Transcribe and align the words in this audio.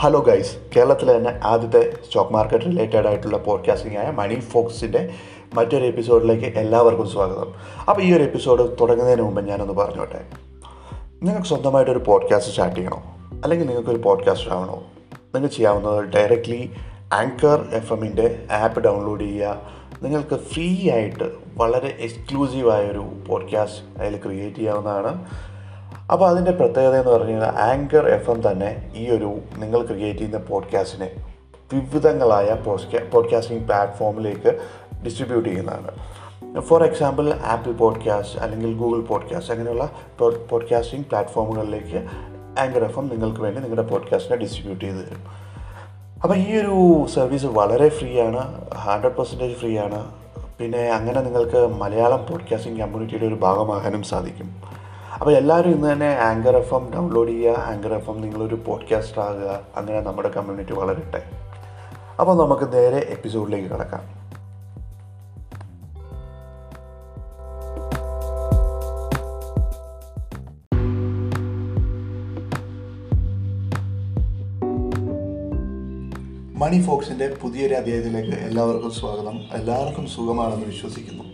Hello 0.00 0.20
guys 0.20 0.56
കേരളത്തിലെ 0.76 1.16
തന്നെ 1.16 1.40
ആദ്യത്തെ 1.44 1.92
സ്റ്റോക്ക് 2.06 2.32
മാർക്കറ്റ് 2.32 2.64
റിലേറ്റഡ് 2.64 3.06
ആയിട്ടുള്ള 3.06 3.36
പോഡ്കാസ്റ്റിംഗ് 3.36 3.98
ആയ 3.98 4.10
മണി 4.10 4.40
ഫോക്സിന്റെ 4.40 5.14
മറ്റൊരു 5.54 5.84
എപ്പിസോഡിലേക്ക് 5.84 6.58
എല്ലാവർക്കും 6.58 7.08
സ്വാഗതം. 7.08 7.52
അപ്പോൾ 7.88 8.02
ഈ 8.02 8.16
ഒരു 8.16 8.22
എപ്പിസോഡ് 8.22 8.76
തുടങ്ങുന്നതിന് 8.80 9.22
മുമ്പ് 9.22 9.46
ഞാനൊന്ന് 9.46 9.74
പറഞ്ഞോട്ടെ. 9.74 10.24
നിങ്ങൾക്ക് 11.22 11.48
സ്വന്തമായിട്ടൊരു 11.48 11.98
പോഡ്കാസ്റ്റ് 11.98 12.50
സ്റ്റാർട്ട് 12.50 12.76
ചെയ്യണോ? 12.76 13.02
അല്ലെങ്കിൽ 13.44 13.66
നിങ്ങൾക്കൊരു 13.66 13.98
പോഡ്കാസ്റ്റ് 13.98 14.50
ആവണോ? 14.50 14.82
നിങ്ങൾ 15.34 15.48
ചെയ്യാവുന്നത് 15.48 16.00
ഡയറക്റ്റ്ലി 16.00 16.70
ആങ്കർ 17.12 17.68
എഫ് 17.72 17.92
എമ്മിന്റെ 17.92 18.42
ആപ്പ് 18.52 18.80
ഡൗൺലോഡ് 18.80 19.24
ചെയ്യുക. 19.24 19.62
നിങ്ങൾക്ക് 20.02 20.36
ഫ്രീ 20.36 20.90
ആയിട്ട് 20.90 21.32
വളരെ 21.56 21.96
എക്സ്ക്ലൂസീവായൊരു 22.00 23.08
പോഡ്കാസ്റ്റ് 23.28 24.00
അതിൽ 24.00 24.16
ക്രിയേറ്റ് 24.16 24.56
ചെയ്യാവുന്നതാണ്. 24.56 25.24
അപ്പോൾ 26.12 26.28
അതിന്റെ 26.28 26.50
പ്രത്യേകത 26.50 26.96
എന്ന് 26.96 27.10
പറഞ്ഞു 27.10 27.30
കഴിഞ്ഞാൽ 27.30 27.48
ആങ്കർ 27.48 28.08
എഫ് 28.08 28.30
എം 28.30 28.50
തന്നെ 28.50 28.92
ഈ 28.94 29.10
ഒരു 29.10 29.38
നിങ്ങൾ 29.58 29.86
ക്രിയേറ്റ് 29.86 30.20
ചെയ്യുന്ന 30.20 30.38
പോഡ്കാസ്റ്റിനെ 30.38 31.10
വിവിധങ്ങളായ 31.72 32.56
പോഡ്കാസ്റ്റിംഗ് 33.12 33.66
പ്ലാറ്റ്ഫോമിലേക്ക് 33.66 34.60
ഡിസ്ട്രിബ്യൂട്ട് 35.04 35.48
ചെയ്യുന്നതാണ്. 35.48 36.60
ഫോർ 36.60 36.84
എക്സാമ്പിൾ 36.84 37.34
ആപ്പിൾ 37.34 37.72
പോഡ്കാസ്റ്റ് 37.72 38.38
അല്ലെങ്കിൽ 38.38 38.76
ഗൂഗിൾ 38.76 39.00
പോഡ്കാസ്റ്റ് 39.00 39.52
അങ്ങനെയുള്ള 39.52 39.90
പോഡ്കാസ്റ്റിംഗ് 40.50 41.06
പ്ലാറ്റ്ഫോമുകളിലേക്ക് 41.06 42.06
ആങ്കർ 42.60 42.84
എഫ് 42.84 42.98
എം 42.98 43.08
നിങ്ങൾക്ക് 43.08 43.40
വേണ്ടി 43.40 43.60
നിങ്ങളുടെ 43.60 43.88
പോഡ്കാസ്റ്റിനെ 43.88 44.36
ഡിസ്ട്രിബ്യൂട്ട് 44.36 44.84
ചെയ്ത് 44.84 44.96
തരും. 44.96 45.22
അപ്പോൾ 46.22 46.34
ഈ 46.34 46.56
ഒരു 46.56 47.06
സർവീസ് 47.14 47.46
വളരെ 47.46 47.88
ഫ്രീ 47.88 48.20
ആണ് 48.20 48.70
ഹൺഡ്രഡ് 48.74 49.16
പെർസെന്റേജ് 49.16 49.56
ഫ്രീ 49.56 49.78
ആണ്. 49.78 50.14
പിന്നെ 50.58 50.90
അങ്ങനെ 50.90 51.20
നിങ്ങൾക്ക് 51.20 51.66
മലയാളം 51.66 52.26
പോഡ്കാസ്റ്റിംഗ് 52.30 52.78
കമ്മ്യൂണിറ്റിയുടെ 52.78 53.26
ഒരു 53.26 53.34
ഭാഗമാകാനും 53.34 54.02
സാധിക്കും. 54.02 54.77
അപ്പോൾ 55.18 55.34
എല്ലാവരും 55.34 55.70
ഇന്ന് 55.70 55.92
തന്നെ 55.92 56.18
ആങ്കർ 56.18 56.56
എഫ് 56.56 56.74
എം 56.74 56.92
ഡൗൺലോഡ് 56.94 57.28
ചെയ്യുക 57.28 57.56
ആങ്കർ 57.56 57.94
എഫ് 57.94 58.10
എം 58.10 58.20
നിങ്ങളൊരു 58.20 58.54
പോഡ്കാസ്റ്റർ 58.66 59.20
ആകുക 59.20 59.60
അങ്ങനെ 59.76 60.00
നമ്മുടെ 60.00 60.28
കമ്മ്യൂണിറ്റി 60.28 60.72
വളരട്ടെ. 60.72 61.22
അപ്പോൾ 62.20 62.44
നമുക്ക് 62.44 62.72
നേരെ 62.72 62.96
എപ്പിസോഡിലേക്ക് 62.96 63.68
കിടക്കാം. 63.70 64.18
മണി 76.58 76.82
ഫോക്സിന്റെ 76.82 77.36
പുതിയൊരു 77.42 77.74
അധ്യായത്തിലേക്ക് 77.74 78.36
എല്ലാവർക്കും 78.36 78.90
സ്വാഗതം. 78.90 79.40
എല്ലാവർക്കും 79.52 80.06
സുഖമാണെന്ന് 80.06 80.66
വിശ്വസിക്കുന്നു. 80.66 81.27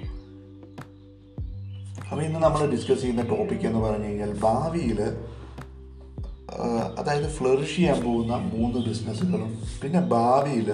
അപ്പോൾ 2.14 2.26
ഇന്ന് 2.26 2.40
നമ്മൾ 2.40 2.60
ഡിസ്കസ് 2.72 3.00
ചെയ്യുന്ന 3.02 3.22
ടോപ്പിക് 3.30 3.64
എന്ന് 3.68 3.80
പറഞ്ഞു 3.84 4.08
കഴിഞ്ഞാൽ 4.08 4.32
ഭാവിയിൽ 4.42 4.98
അതായത് 6.98 7.26
ഫ്ലറിഷ് 7.36 7.74
ചെയ്യാൻ 7.76 7.98
പോകുന്ന 8.04 8.34
മൂന്ന് 8.52 8.78
ബിസിനസ്സുകളും 8.88 9.50
പിന്നെ 9.80 10.00
ഭാവിയിൽ 10.12 10.68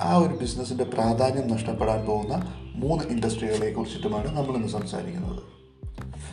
ആ 0.00 0.10
ഒരു 0.16 0.34
ബിസിനസ്സിന്റെ 0.42 0.86
പ്രാധാന്യം 0.94 1.48
നഷ്ടപ്പെടാൻ 1.54 2.00
പോകുന്ന 2.10 2.36
മൂന്ന് 2.82 3.02
ഇൻഡസ്ട്രികളെ 3.14 3.72
കുറിച്ചിട്ടുമാണ് 3.72 4.30
നമ്മളിന്ന് 4.36 4.70
സംസാരിക്കുന്നത്. 4.76 5.42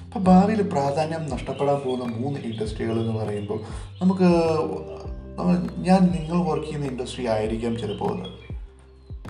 അപ്പോൾ 0.06 0.24
ഭാവിയിൽ 0.30 0.62
പ്രാധാന്യം 0.76 1.26
നഷ്ടപ്പെടാൻ 1.34 1.80
പോകുന്ന 1.88 2.14
മൂന്ന് 2.22 2.40
ഇൻഡസ്ട്രികൾ 2.52 2.96
എന്ന് 3.04 3.18
പറയുമ്പോൾ 3.24 3.60
നമുക്ക് 4.02 4.32
ഞാൻ 5.90 6.02
നിങ്ങൾ 6.18 6.40
വർക്ക് 6.52 6.66
ചെയ്യുന്ന 6.66 6.94
ഇൻഡസ്ട്രി 6.94 7.26
ആയിരിക്കാം 7.38 7.76
ചിലപ്പോൾ. 7.84 8.18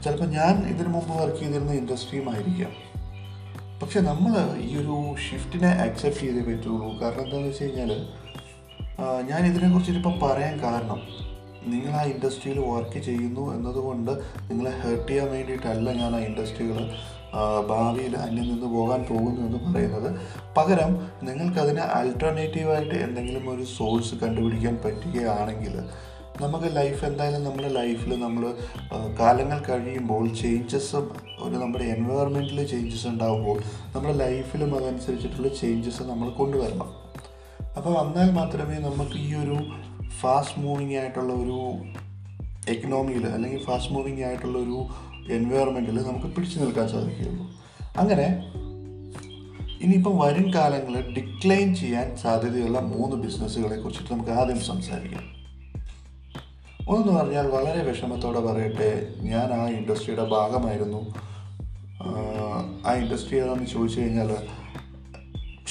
ചിലപ്പോൾ 0.03 0.30
ഞാൻ 0.39 0.56
ഇതിനു 0.73 0.89
മുമ്പ് 0.97 1.14
വർക്ക് 1.23 1.42
ചെയ്തിരുന്ന 1.44 1.81
ഇൻഡസ്ട്രിയും 1.84 2.30
ആയിരിക്കാം. 2.34 2.73
പക്ഷെ 3.81 3.99
നമ്മൾ 4.09 4.33
ഈ 4.65 4.71
ഒരു 4.81 4.95
ഷിഫ്റ്റിനെ 5.25 5.69
അക്സെപ്റ്റ് 5.85 6.23
ചെയ്തേ 6.23 6.41
പറ്റുള്ളൂ. 6.47 6.87
കാരണം 7.01 7.23
എന്താണെന്ന് 7.25 7.49
വെച്ച് 7.49 7.63
കഴിഞ്ഞാൽ 7.63 7.91
ഞാൻ 9.29 9.41
ഇതിനെക്കുറിച്ച് 9.45 9.91
ഇപ്പം 9.91 10.15
പറയാൻ 10.23 10.55
കാരണം 10.63 10.99
നിങ്ങൾ 11.71 11.93
ആ 11.99 12.03
ഇൻഡസ്ട്രിയിൽ 12.11 12.59
വർക്ക് 12.71 12.99
ചെയ്യുന്നു 13.07 13.43
എന്നതുകൊണ്ട് 13.56 14.11
നിങ്ങളെ 14.50 14.72
ഹേർട്ട് 14.81 15.07
ചെയ്യാൻ 15.07 15.28
വേണ്ടിയിട്ടല്ല 15.31 15.89
ഞാൻ 16.01 16.11
ആ 16.16 16.19
ഇൻഡസ്ട്രികൾ 16.19 16.79
ഭാവിയിൽ 17.69 18.13
അന്യം 18.17 18.47
നിന്ന് 18.51 18.67
പോകാൻ 18.75 19.01
പോകുന്നു 19.09 19.41
എന്ന് 19.47 19.59
പറയുന്നത്. 19.66 20.09
പകരം 20.57 20.91
നിങ്ങൾക്കതിന് 21.27 21.83
ആൾട്ടർനേറ്റീവായിട്ട് 21.97 22.95
എന്തെങ്കിലും 23.06 23.45
ഒരു 23.53 23.66
സോഴ്സ് 23.77 24.16
കണ്ടുപിടിക്കാൻ 24.23 24.75
പറ്റുകയാണെങ്കിൽ 24.85 25.75
നമുക്ക് 26.44 26.69
ലൈഫ് 26.75 27.02
എന്തായാലും 27.06 27.44
നമ്മുടെ 27.47 27.69
ലൈഫിൽ 27.79 28.12
നമ്മൾ 28.24 28.44
കാലങ്ങൾ 29.19 29.59
കഴിയുമ്പോൾ 29.69 30.25
ചേഞ്ചസ് 30.41 31.00
ഒരു 31.46 31.56
നമ്മുടെ 31.63 31.85
എൻവയറമെന്റിൽ 31.96 32.59
ചേഞ്ചസ് 32.74 33.07
ഉണ്ടാകുമ്പോൾ 33.07 33.57
നമ്മുടെ 33.96 34.16
ലൈഫിലും 34.24 34.72
അതനുസരിച്ചിട്ടുള്ള 34.80 35.50
ചേഞ്ചസ് 35.62 36.03
നമ്മൾ 36.12 36.30
കൊണ്ടുവരണം. 36.40 36.90
അപ്പോൾ 37.78 37.91
വന്നാൽ 38.00 38.31
മാത്രമേ 38.40 38.78
നമുക്ക് 38.88 39.18
ഈ 39.28 39.30
ഒരു 39.44 39.57
ഫാസ്റ്റ് 40.22 40.62
മൂവിങ് 40.62 40.96
ആയിട്ടുള്ള 41.01 41.34
ഒരു 41.34 41.59
എക്കണോമിയിൽ 42.74 43.25
അല്ലെങ്കിൽ 43.35 43.62
ഫാസ്റ്റ് 43.66 43.94
മൂവിങ് 43.94 44.24
ആയിട്ടുള്ള 44.30 44.57
ഒരു 44.66 44.80
എൻവയറമെന്റിൽ 45.38 45.97
നമുക്ക് 46.07 46.30
പിടിച്ചു 46.35 46.57
നിൽക്കാൻ 46.59 46.88
സാധിക്കുകയുള്ളൂ. 46.96 47.46
അങ്ങനെ 48.01 48.28
ഇനിയിപ്പം 49.84 50.16
വരും 50.24 50.47
കാലങ്ങളിൽ 50.56 51.06
ഡിക്ലൈൻ 51.16 51.69
ചെയ്യാൻ 51.75 52.07
സാധ്യതയുള്ള 52.24 52.80
മൂന്ന് 52.94 53.16
ബിസിനസ്സുകളെ 53.24 53.78
കുറിച്ചിട്ട് 53.78 54.12
നമുക്ക് 54.13 54.34
ആദ്യം 54.41 54.59
സംസാരിക്കാം. 54.72 55.24
ഒന്നെന്ന് 56.90 57.19
പറഞ്ഞാൽ 57.19 57.47
വളരെ 57.47 57.84
വിഷമത്തോടെ 57.84 58.40
പറയട്ടെ 58.40 59.14
ഞാൻ 59.18 59.53
ആ 59.53 59.69
ഇൻഡസ്ട്രിയുടെ 59.69 60.24
ഭാഗമായിരുന്നു. 60.24 61.16
ആ 62.88 62.94
ഇൻഡസ്ട്രി 62.94 63.38
ഏതാണെന്ന് 63.38 63.68
ചോദിച്ചു 63.68 64.00
കഴിഞ്ഞാൽ 64.00 64.36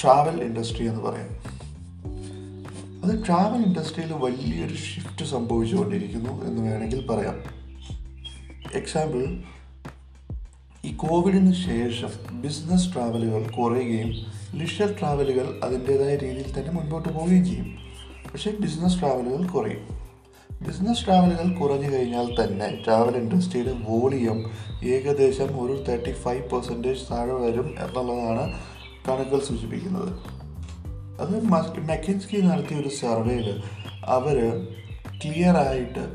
ട്രാവൽ 0.01 0.43
ഇൻഡസ്ട്രി 0.43 0.87
എന്ന് 0.87 1.01
പറയാം. 1.01 1.27
അത് 3.03 3.25
ട്രാവൽ 3.27 3.65
ഇൻഡസ്ട്രിയിൽ 3.65 4.13
വലിയൊരു 4.13 4.75
ഷിഫ്റ്റ് 4.75 5.25
സംഭവിച്ചുകൊണ്ടിരിക്കുന്നു 5.25 6.45
എന്ന് 6.45 6.61
വേണമെങ്കിൽ 6.61 7.07
പറയാം. 7.07 7.35
എക്സാമ്പിൾ 8.73 9.43
ഈ 10.85 10.93
കോവിഡിന് 10.95 11.53
ശേഷം 11.53 12.41
ബിസിനസ് 12.41 12.93
ട്രാവലുകൾ 12.93 13.51
കുറയുകയും 13.51 14.13
ലിഷർ 14.55 14.95
ട്രാവലുകൾ 14.99 15.59
അതിന്റേതായ 15.63 16.15
രീതിയിൽ 16.15 16.59
തന്നെ 16.59 16.71
മുൻപോട്ട് 16.71 17.09
പോവുകയും 17.09 17.45
ചെയ്യും. 17.45 17.77
പക്ഷേ 18.33 18.51
ബിസിനസ് 18.59 18.99
ട്രാവലുകൾ 18.99 19.47
കുറയും. 19.47 20.00
ബിസിനസ് 20.67 21.05
ട്രാവലുകൾ 21.05 21.53
കുറഞ്ഞു 21.53 21.95
കഴിഞ്ഞാൽ 21.95 22.27
തന്നെ 22.39 22.81
ട്രാവൽ 22.85 23.15
ഇൻഡസ്ട്രിയുടെ 23.17 23.73
വോളിയം 23.89 24.51
ഏകദേശം 24.83 25.65
ഒരു 25.65 25.83
തേർട്ടി 25.87 26.11
ഫൈവ് 26.11 26.49
പെർസെന്റേജ് 26.49 26.99
താഴെ 27.11 27.33
വരും 27.33 27.75
എന്നുള്ളതാണ് 27.79 28.59
കണക്കുകൾ 29.07 29.39
സൂചിപ്പിക്കുന്നത്. 29.39 30.11
അത് 31.21 31.45
മെക്കിൻസ്കി 31.79 32.41
നടത്തിയ 32.41 32.77
ഒരു 32.77 32.89
സർവേയിൽ 32.89 33.61
അവർ 34.05 34.67
ക്ലിയർ 35.25 35.57
ആയിട്ട് 35.57 36.05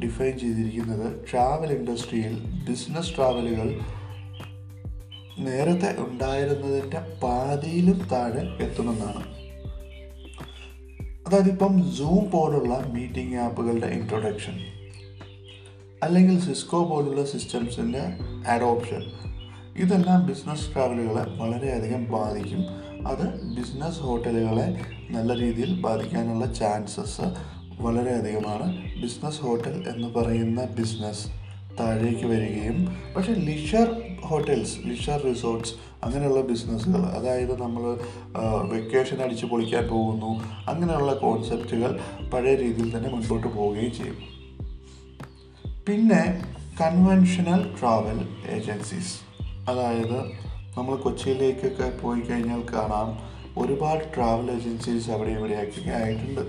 ഡിഫൈൻ 0.00 0.38
ചെയ്തിരിക്കുന്നത് 0.38 1.24
ട്രാവൽ 1.32 1.72
ഇൻഡസ്ട്രിയിൽ 1.72 2.38
ബിസിനസ് 2.70 3.16
ട്രാവലുകൾ 3.16 3.80
നേരത്തെ 5.38 5.94
ഉണ്ടായിരുന്നതിന്റെ 5.98 7.00
പാതിയിലും 7.22 8.08
താഴെ 8.12 8.64
എത്തുമെന്നാണ്. 8.64 9.35
അതായത് 11.26 11.48
ഇപ്പം 11.48 11.94
സൂം 11.94 12.30
പോലുള്ള 12.30 12.84
മീറ്റിംഗ് 12.92 13.36
ആപ്പുകളുടെ 13.36 13.86
ഇൻട്രൊഡക്ഷൻ 13.86 14.52
അല്ലെങ്കിൽ 16.02 16.40
സിസ്കോ 16.40 16.84
പോലുള്ള 16.84 17.24
സിസ്റ്റംസിന്റെ 17.24 18.02
അഡോപ്ഷൻ 18.48 19.02
ഇതെല്ലാം 19.76 20.26
ബിസിനസ് 20.26 20.74
ട്രാവലുകളെ 20.74 21.38
വളരെയധികം 21.38 22.04
ബാധിക്കും. 22.10 22.64
അത് 23.06 23.42
ബിസിനസ് 23.56 23.98
ഹോട്ടലുകളെ 23.98 24.80
നല്ല 25.10 25.36
രീതിയിൽ 25.36 25.80
ബാധിക്കാനുള്ള 25.80 26.52
ചാൻസസ് 26.52 27.20
വളരെയധികമാണ്. 27.80 29.02
ബിസിനസ് 29.02 29.40
ഹോട്ടൽ 29.40 29.84
എന്ന് 29.96 30.08
പറയുന്ന 30.14 30.64
ബിസിനസ് 30.64 31.26
താഴേക്ക് 31.80 32.26
വരികയും 32.26 32.96
പക്ഷേ 33.16 33.32
ലിഷർ 33.32 34.05
ഹോട്ടൽസ് 34.24 34.78
ലിഷർ 34.84 35.20
റിസോർട്ട്സ് 35.24 35.74
അങ്ങനെയുള്ള 36.04 36.40
ബിസിനസ്സുകൾ 36.40 37.02
അതായത് 37.06 37.62
നമ്മൾ 37.62 37.98
വെക്കേഷൻ 38.64 39.22
അടിച്ച് 39.22 39.46
പൊളിക്കാൻ 39.46 39.88
പോകുന്നു. 39.88 40.44
അങ്ങനെയുള്ള 40.68 41.14
കോൺസെപ്റ്റുകൾ 41.14 42.00
പഴയ 42.32 42.54
രീതിയിൽ 42.54 42.96
തന്നെ 42.96 43.10
മുൻപോട്ട് 43.10 43.46
പോവുകയും 43.46 43.92
ചെയ്യും. 43.92 44.16
പിന്നെ 45.88 46.42
കൺവെൻഷണൽ 46.80 47.74
ട്രാവൽ 47.80 48.26
ഏജൻസീസ് 48.48 49.14
അതായത് 49.70 50.18
നമ്മൾ 50.78 50.96
കൊച്ചിയിലേക്കൊക്കെ 50.96 51.98
പോയി 52.02 52.20
കഴിഞ്ഞാൽ 52.20 52.62
കാണാം. 52.72 53.18
ഒരുപാട് 53.58 54.14
ട്രാവൽ 54.14 54.50
ഏജൻസീസ് 54.50 55.10
അവിടെ 55.10 55.30
ഇവിടെയൊക്കെ 55.30 55.90
ആയിട്ടുണ്ട്. 55.90 56.40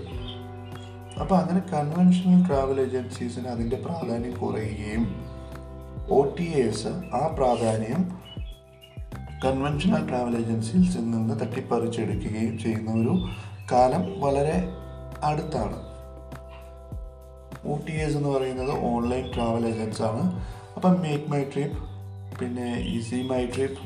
അപ്പോൾ 1.20 1.34
അങ്ങനെ 1.34 1.60
കൺവെൻഷണൽ 1.60 2.46
ട്രാവൽ 2.46 2.80
ഏജൻസീസിന് 2.80 3.46
അതിന്റെ 3.46 3.76
പ്രാധാന്യം 3.76 4.34
കുറയുകയും 4.34 5.27
ഒ 6.16 6.18
ടി 6.36 6.46
എസ് 6.60 6.90
ആ 7.14 7.22
പ്രാധാന്യം 7.36 8.02
കൺവെൻഷണൽ 9.44 10.02
ട്രാവൽ 10.08 10.34
ഏജൻസീസിൽ 10.36 11.02
നിന്ന് 11.10 11.34
തട്ടിപ്പറിച്ചെടുക്കുകയും 11.40 12.58
ചെയ്യുന്ന 12.58 12.90
ഒരു 13.00 13.14
കാലം 13.72 14.20
വളരെ 14.20 14.56
അടുത്താണ്. 15.22 15.78
ഒ 17.68 17.76
ടി 17.86 17.92
എസ് 17.92 18.16
എന്ന് 18.16 18.28
പറയുന്നത് 18.28 18.72
ഓൺലൈൻ 18.90 19.24
ട്രാവൽ 19.34 19.66
ഏജൻസ് 19.66 20.02
ആണ്. 20.02 20.24
അപ്പം 20.76 21.00
മേക്ക് 21.00 21.30
മൈ 21.32 21.42
ട്രിപ്പ് 21.44 21.78
പിന്നെ 22.38 22.68
ഇസി 22.96 23.20
മൈ 23.30 23.46
ട്രിപ്പ് 23.46 23.82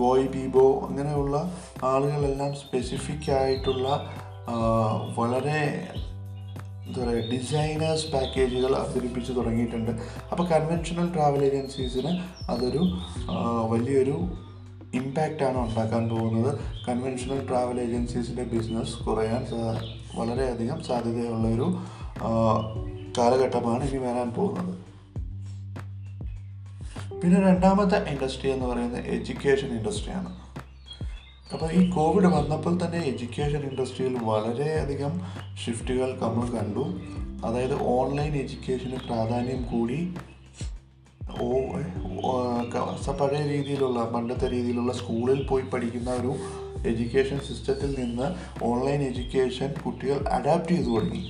ഗോയ് 0.00 0.28
ബീബോ 0.28 0.66
അങ്ങനെയുള്ള 0.88 1.36
ആളുകളെല്ലാം 1.84 2.54
സ്പെസിഫിക് 2.54 3.30
ആയിട്ടുള്ള 3.30 3.88
വളരെ 5.18 5.60
എന്താ 6.92 7.04
പറയുക 7.04 7.28
ഡിസൈനേഴ്സ് 7.32 8.08
പാക്കേജുകൾ 8.12 8.72
അവതരിപ്പിച്ച് 8.76 9.32
തുടങ്ങിയിട്ടുണ്ട്. 9.36 9.92
അപ്പോൾ 10.30 10.44
കൺവെൻഷണൽ 10.48 11.06
ട്രാവൽ 11.14 11.42
ഏജൻസീസിന് 11.44 12.10
അതൊരു 12.52 12.82
വലിയൊരു 13.70 14.16
ഇമ്പാക്റ്റാണ് 14.98 15.58
ഉണ്ടാക്കാൻ 15.58 16.02
പോകുന്നത്. 16.10 16.50
കൺവെൻഷണൽ 16.88 17.38
ട്രാവൽ 17.48 17.80
ഏജൻസീസിന്റെ 17.84 18.44
ബിസിനസ് 18.52 18.96
കുറയാൻ 19.04 19.42
വളരെയധികം 20.18 20.78
സാധ്യതയുള്ളൊരു 20.88 21.68
കാലഘട്ടമാണ് 23.18 23.82
ഇനി 23.88 24.00
വരാൻ 24.06 24.28
പോകുന്നത്. 24.38 24.74
പിന്നെ 27.22 27.40
രണ്ടാമത്തെ 27.48 27.98
ഇൻഡസ്ട്രി 28.12 28.50
എന്ന് 28.52 28.66
പറയുന്നത് 28.66 29.04
എഡ്യൂക്കേഷൻ 29.16 29.68
ഇൻഡസ്ട്രിയാണ് 29.78 30.30
അപ്പോൾ 31.52 31.72
ഈ 31.72 31.90
കോവിഡ് 31.90 32.26
വന്നപ്പോൾ 32.26 32.84
തന്നെ 32.84 32.98
എഡ്യൂക്കേഷൻ 32.98 33.58
ഇൻഡസ്ട്രിയിൽ 33.58 34.18
വളരെയധികം 34.22 35.20
ഷിഫ്റ്റുകൾ 35.66 36.18
നമ്മൾ 36.20 36.46
കണ്ടു. 36.48 36.84
അതായത് 37.46 37.82
ഓൺലൈൻ 37.82 38.32
എഡ്യൂക്കേഷന് 38.34 38.96
പ്രാധാന്യം 38.96 39.62
കൂടി 39.62 40.14
ഓ 41.40 41.52
പഴയ 43.12 43.46
രീതിയിലുള്ള 43.46 44.04
പണ്ടത്തെ 44.04 44.50
രീതിയിലുള്ള 44.50 44.92
സ്കൂളിൽ 44.92 45.46
പോയി 45.46 45.62
പഠിക്കുന്ന 45.62 46.10
ഒരു 46.10 46.34
എഡ്യൂക്കേഷൻ 46.88 47.38
സിസ്റ്റത്തിൽ 47.38 48.00
നിന്ന് 48.00 48.34
ഓൺലൈൻ 48.64 49.02
എഡ്യൂക്കേഷൻ 49.02 49.74
കുട്ടികൾ 49.86 50.28
അഡാപ്റ്റ് 50.28 50.72
ചെയ്തു 50.72 50.88
തുടങ്ങി. 50.88 51.28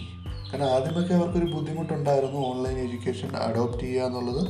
കാരണം 0.52 0.64
ആദ്യമൊക്കെ 0.64 1.14
അവർക്കൊരു 1.14 1.52
ബുദ്ധിമുട്ടുണ്ടായിരുന്നു 1.52 2.38
ഓൺലൈൻ 2.38 2.78
എഡ്യൂക്കേഷൻ 2.78 3.36
അഡോപ്റ്റ് 3.36 3.80
ചെയ്യുക 3.80 4.04
എന്നുള്ളത്. 4.04 4.46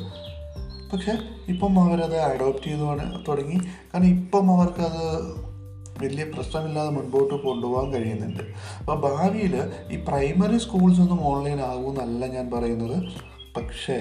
പക്ഷേ 0.93 1.13
ഇപ്പം 1.49 1.81
അവരത് 1.81 2.17
അഡോപ്റ്റ് 2.17 2.65
ചെയ്തു 2.65 2.85
തുടങ്ങി. 3.29 3.59
കാരണം 3.61 4.07
ഇപ്പം 4.07 4.51
അവർക്കത് 4.51 5.52
വലിയ 6.01 6.25
പ്രശ്നമില്ലാതെ 6.25 6.91
മുൻപോട്ട് 6.91 7.35
കൊണ്ടുപോകാൻ 7.35 7.95
കഴിയുന്നുണ്ട്. 7.95 8.43
അപ്പോൾ 8.81 9.01
ഭാവിയിൽ 9.01 9.55
ഈ 9.91 9.97
പ്രൈമറി 10.09 10.59
സ്കൂൾസ് 10.59 11.01
ഒന്നും 11.01 11.21
ഓൺലൈൻ 11.27 11.61
ആകുമെന്നല്ല 11.61 12.27
ഞാൻ 12.27 12.51
പറയുന്നത്. 12.51 13.13
പക്ഷേ 13.57 13.99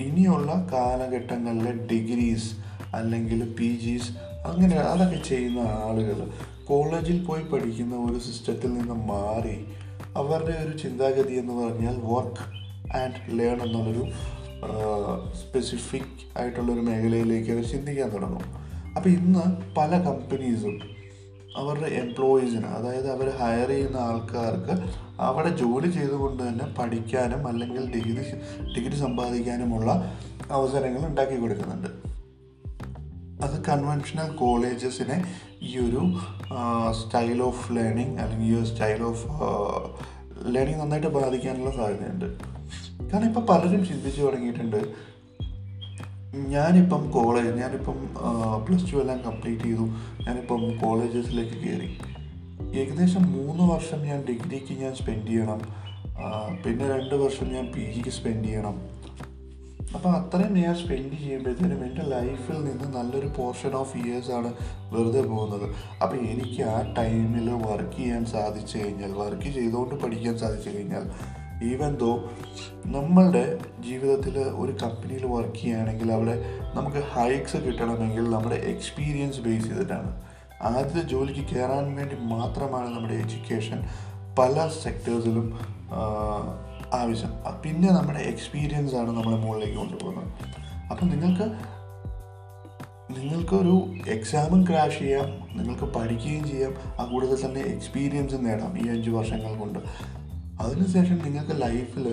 ഇനിയുള്ള 0.00 0.68
കാലഘട്ടങ്ങളിലെ 0.72 1.72
ഡിഗ്രീസ് 1.92 2.50
അല്ലെങ്കിൽ 2.94 3.54
പി 3.58 3.80
ജിസ് 3.84 4.12
അങ്ങനെ 4.46 4.76
അതൊക്കെ 4.76 5.28
ചെയ്യുന്ന 5.28 5.58
ആളുകൾ 5.58 6.30
കോളേജിൽ 6.64 7.24
പോയി 7.24 7.42
പഠിക്കുന്ന 7.42 7.96
ഒരു 7.96 8.18
സിസ്റ്റത്തിൽ 8.18 8.74
നിന്ന് 8.74 8.94
മാറി 8.94 9.64
അവരുടെ 10.16 10.54
ഒരു 10.66 10.78
ചിന്താഗതി 10.78 11.34
എന്ന് 11.34 11.52
പറഞ്ഞാൽ 11.52 11.96
വർക്ക് 12.02 12.44
ആൻഡ് 12.96 13.38
ലേൺ 13.38 13.62
എന്നുള്ളൊരു 13.62 14.04
സ്പെസിഫിക് 15.34 16.38
ആയിട്ടുള്ളൊരു 16.38 16.80
മേഖലയിലേക്ക് 16.80 17.50
അവർ 17.50 17.64
ചിന്തിക്കാൻ 17.64 18.08
തുടങ്ങും. 18.08 18.65
അപ്പോൾ 18.96 19.08
ഇന്ന് 19.08 19.44
പല 19.76 19.90
കമ്പനീസും 19.98 20.76
അവരുടെ 21.56 21.88
എംപ്ലോയീസിന് 21.94 22.66
അതായത് 22.66 23.08
അവർ 23.10 23.28
ഹയർ 23.40 23.68
ചെയ്യുന്ന 23.68 23.96
ആൾക്കാർക്ക് 23.96 24.74
അവിടെ 25.20 25.50
ജോലി 25.56 25.88
ചെയ്തുകൊണ്ട് 25.90 26.42
തന്നെ 26.42 26.64
പഠിക്കാനും 26.78 27.48
അല്ലെങ്കിൽ 27.48 27.84
ഡിഗ്രി 27.94 28.24
ഡിഗ്രി 28.74 28.96
സമ്പാദിക്കാനുമുള്ള 28.96 29.90
അവസരങ്ങൾ 30.50 31.06
ഉണ്ടാക്കി 31.06 31.36
കൊടുക്കുന്നുണ്ട്. 31.36 31.88
അത് 33.44 33.56
കൺവെൻഷണൽ 33.68 34.28
കോളേജസിനെ 34.36 35.16
ഈ 35.62 35.72
ഒരു 35.78 36.02
സ്റ്റൈൽ 37.00 37.42
ഓഫ് 37.42 37.64
ലേണിംഗ് 37.72 38.20
അല്ലെങ്കിൽ 38.20 38.46
ഈ 38.46 38.54
ഒരു 38.58 38.66
സ്റ്റൈൽ 38.66 39.02
ഓഫ് 39.02 39.24
ലേണിംഗ് 40.54 40.80
നന്നായിട്ട് 40.80 41.10
ബാധിക്കാനുള്ള 41.18 41.70
സാധ്യതയുണ്ട്. 41.70 42.28
കാരണം 43.10 43.26
ഇപ്പോൾ 43.28 43.44
പലരും 43.50 43.82
ചിന്തിച്ചു 43.86 44.20
തുടങ്ങിയിട്ടുണ്ട് 44.22 44.80
ഞാനിപ്പം 46.54 47.10
കോളേജ് 47.10 47.52
ഞാനിപ്പം 47.60 47.98
പ്ലസ് 48.66 48.86
ടു 48.92 48.96
എല്ലാം 49.02 49.18
കംപ്ലീറ്റ് 49.26 49.62
ചെയ്തു. 49.62 49.86
ഞാനിപ്പം 50.26 50.62
കോളേജസിലേക്ക് 50.82 51.56
കയറി 51.64 51.90
ഏകദേശം 52.80 53.24
മൂന്ന് 53.32 53.64
വർഷം 53.72 54.00
ഞാൻ 54.08 54.18
ഡിഗ്രിക്ക് 54.28 54.74
ഞാൻ 54.82 54.94
സ്പെൻഡ് 54.94 55.26
ചെയ്യണം. 55.26 55.60
പിന്നെ 56.64 56.84
രണ്ട് 56.88 57.14
വർഷം 57.14 57.46
ഞാൻ 57.54 57.66
പി 57.74 57.84
ജിക്ക് 57.94 58.12
സ്പെൻഡ് 58.18 58.44
ചെയ്യണം. 58.44 58.76
അപ്പോൾ 59.94 60.08
അത്രയും 60.08 60.54
ഞാൻ 60.58 60.74
സ്പെൻഡ് 60.74 61.16
ചെയ്യുമ്പോഴത്തേനും 61.18 61.84
എന്റെ 61.84 62.04
ലൈഫിൽ 62.14 62.56
നിന്ന് 62.64 62.86
നല്ലൊരു 62.96 63.28
പോർഷൻ 63.36 63.74
ഓഫ് 63.80 63.96
ഇയേഴ്സാണ് 63.98 64.50
വെറുതെ 64.94 65.22
പോകുന്നത്. 65.22 65.66
അപ്പോൾ 66.02 66.16
എനിക്ക് 66.16 66.62
ആ 66.62 66.94
ടൈമിൽ 66.98 67.50
വർക്ക് 67.66 67.96
ചെയ്യാൻ 67.96 68.24
സാധിച്ചു 68.34 68.78
കഴിഞ്ഞാൽ 68.78 69.12
വർക്ക് 69.22 69.48
ചെയ്തുകൊണ്ട് 69.58 69.94
പഠിക്കാൻ 69.94 70.38
സാധിച്ചു 70.38 70.70
കഴിഞ്ഞാൽ 70.76 71.04
ഈവൻ 71.62 71.96
ദോ 71.96 72.30
നമ്മളുടെ 72.86 73.58
ജീവിതത്തിൽ 73.80 74.38
ഒരു 74.38 74.72
കമ്പനിയിൽ 74.82 75.26
വർക്ക് 75.26 75.56
ചെയ്യുകയാണെങ്കിൽ 75.56 76.12
അവിടെ 76.12 76.44
നമുക്ക് 76.74 76.96
ഹൈക്സ് 76.96 77.56
കിട്ടണമെങ്കിൽ 77.56 78.30
നമ്മുടെ 78.30 78.56
എക്സ്പീരിയൻസ് 78.56 79.40
ബേസ് 79.40 79.64
ചെയ്തിട്ടാണ്. 79.64 80.22
ആദ്യത്തെ 80.62 81.08
ജോലിക്ക് 81.08 81.40
കയറാൻ 81.40 81.96
വേണ്ടി 81.96 82.16
മാത്രമാണ് 82.16 82.94
നമ്മുടെ 82.94 83.14
എഡ്യൂക്കേഷൻ 83.14 83.84
പല 84.38 84.70
സെക്ടേഴ്സിലും 84.82 85.60
ആവശ്യം. 86.92 87.32
പിന്നെ 87.64 87.92
നമ്മുടെ 87.92 88.18
എക്സ്പീരിയൻസ് 88.18 88.94
ആണ് 88.94 89.08
നമ്മളെ 89.08 89.36
മുകളിലേക്ക് 89.36 89.78
കൊണ്ടുപോകുന്നത്. 89.78 90.32
അപ്പം 90.90 91.08
നിങ്ങൾക്ക് 91.08 91.76
നിങ്ങൾക്കൊരു 93.18 93.94
എക്സാമും 94.08 94.64
ക്രാഷ് 94.64 94.98
ചെയ്യാം 94.98 95.56
നിങ്ങൾക്ക് 95.56 95.84
പഠിക്കുകയും 95.84 96.48
ചെയ്യാം 96.48 96.74
ആ 97.00 97.04
കൂടുതൽ 97.04 97.46
തന്നെ 97.46 97.60
എക്സ്പീരിയൻസ് 97.60 98.34
നേടാം 98.40 98.78
ഈ 98.78 98.88
അഞ്ച് 98.88 99.10
വർഷങ്ങൾ 99.10 99.58
കൊണ്ട്. 99.58 99.78
അതിനുശേഷം 100.60 101.18
നിങ്ങൾക്ക് 101.18 101.62
ലൈഫിൽ 101.62 102.06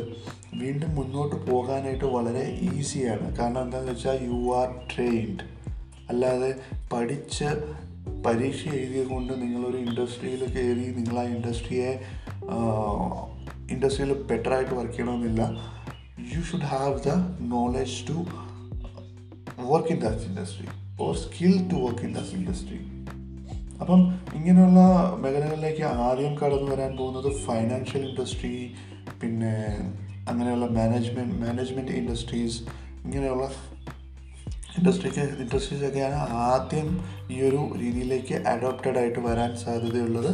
വീണ്ടും 0.54 0.96
മുന്നോട്ട് 0.96 1.52
പോകാനായിട്ട് 1.52 2.06
വളരെ 2.06 2.60
ഈസിയാണ് 2.74 3.36
കാരണം 3.38 3.62
എന്താണെന്ന് 3.62 3.92
വെച്ചാൽ 3.92 4.18
യു 4.26 4.56
ആർ 4.56 4.70
ട്രെയിൻഡ് 4.96 5.44
അല്ലാതെ 6.10 6.56
പഠിച്ച് 6.94 7.50
പരീക്ഷ 8.26 8.68
എഴുതിയതുകൊണ്ട് 8.68 9.34
നിങ്ങളൊരു 9.42 9.78
ഇൻഡസ്ട്രിയിൽ 9.78 10.54
കയറി 10.54 10.86
നിങ്ങൾ 10.96 11.20
ആ 11.20 11.24
ഇൻഡസ്ട്രിയെ 11.24 11.92
ഇൻഡസ്ട്രിയിൽ 13.72 14.14
ബെറ്ററായിട്ട് 14.14 14.74
വർക്ക് 14.74 14.94
ചെയ്യണമെന്നില്ല. 14.94 15.42
You 16.36 16.42
should 16.42 16.62
have 16.62 17.00
the 17.00 17.10
knowledge 17.42 18.08
to 18.10 18.26
work 19.64 19.90
in 19.90 20.00
that 20.00 20.22
industry 20.22 20.68
or 21.02 21.16
skill 21.16 21.70
to 21.70 21.76
work 21.76 22.02
in 22.02 22.14
that 22.14 22.36
industry 22.36 22.80
അപ്പം 23.84 24.02
ഇങ്ങനെയുള്ള 24.36 24.82
മേഖലകളിലേക്ക് 25.22 25.84
ആദ്യം 26.08 26.34
കടന്നു 26.36 26.72
വരാൻ 26.72 26.92
പോകുന്നത് 26.98 27.30
ഫൈനാൻഷ്യൽ 27.46 28.04
ഇൻഡസ്ട്രി 28.10 28.54
പിന്നെ 29.22 29.54
അങ്ങനെയുള്ള 30.30 30.66
മാനേജ്മെന്റ് 30.80 31.38
മാനേജ്മെന്റ് 31.46 31.92
ഇൻഡസ്ട്രീസ് 31.92 32.60
ഇങ്ങനെയുള്ള 33.06 33.46
ഇൻഡസ്ട്രിക്ക് 34.78 35.24
ഇൻഡസ്ട്രീസൊക്കെയാണ് 35.44 36.20
ആദ്യം 36.50 36.88
ഈ 37.32 37.40
ഒരു 37.42 37.62
രീതിയിലേക്ക് 37.82 38.36
അഡോപ്റ്റഡ് 38.48 38.98
ആയിട്ട് 38.98 39.20
വരാൻ 39.20 39.52
സാധ്യതയുള്ളത്. 39.66 40.32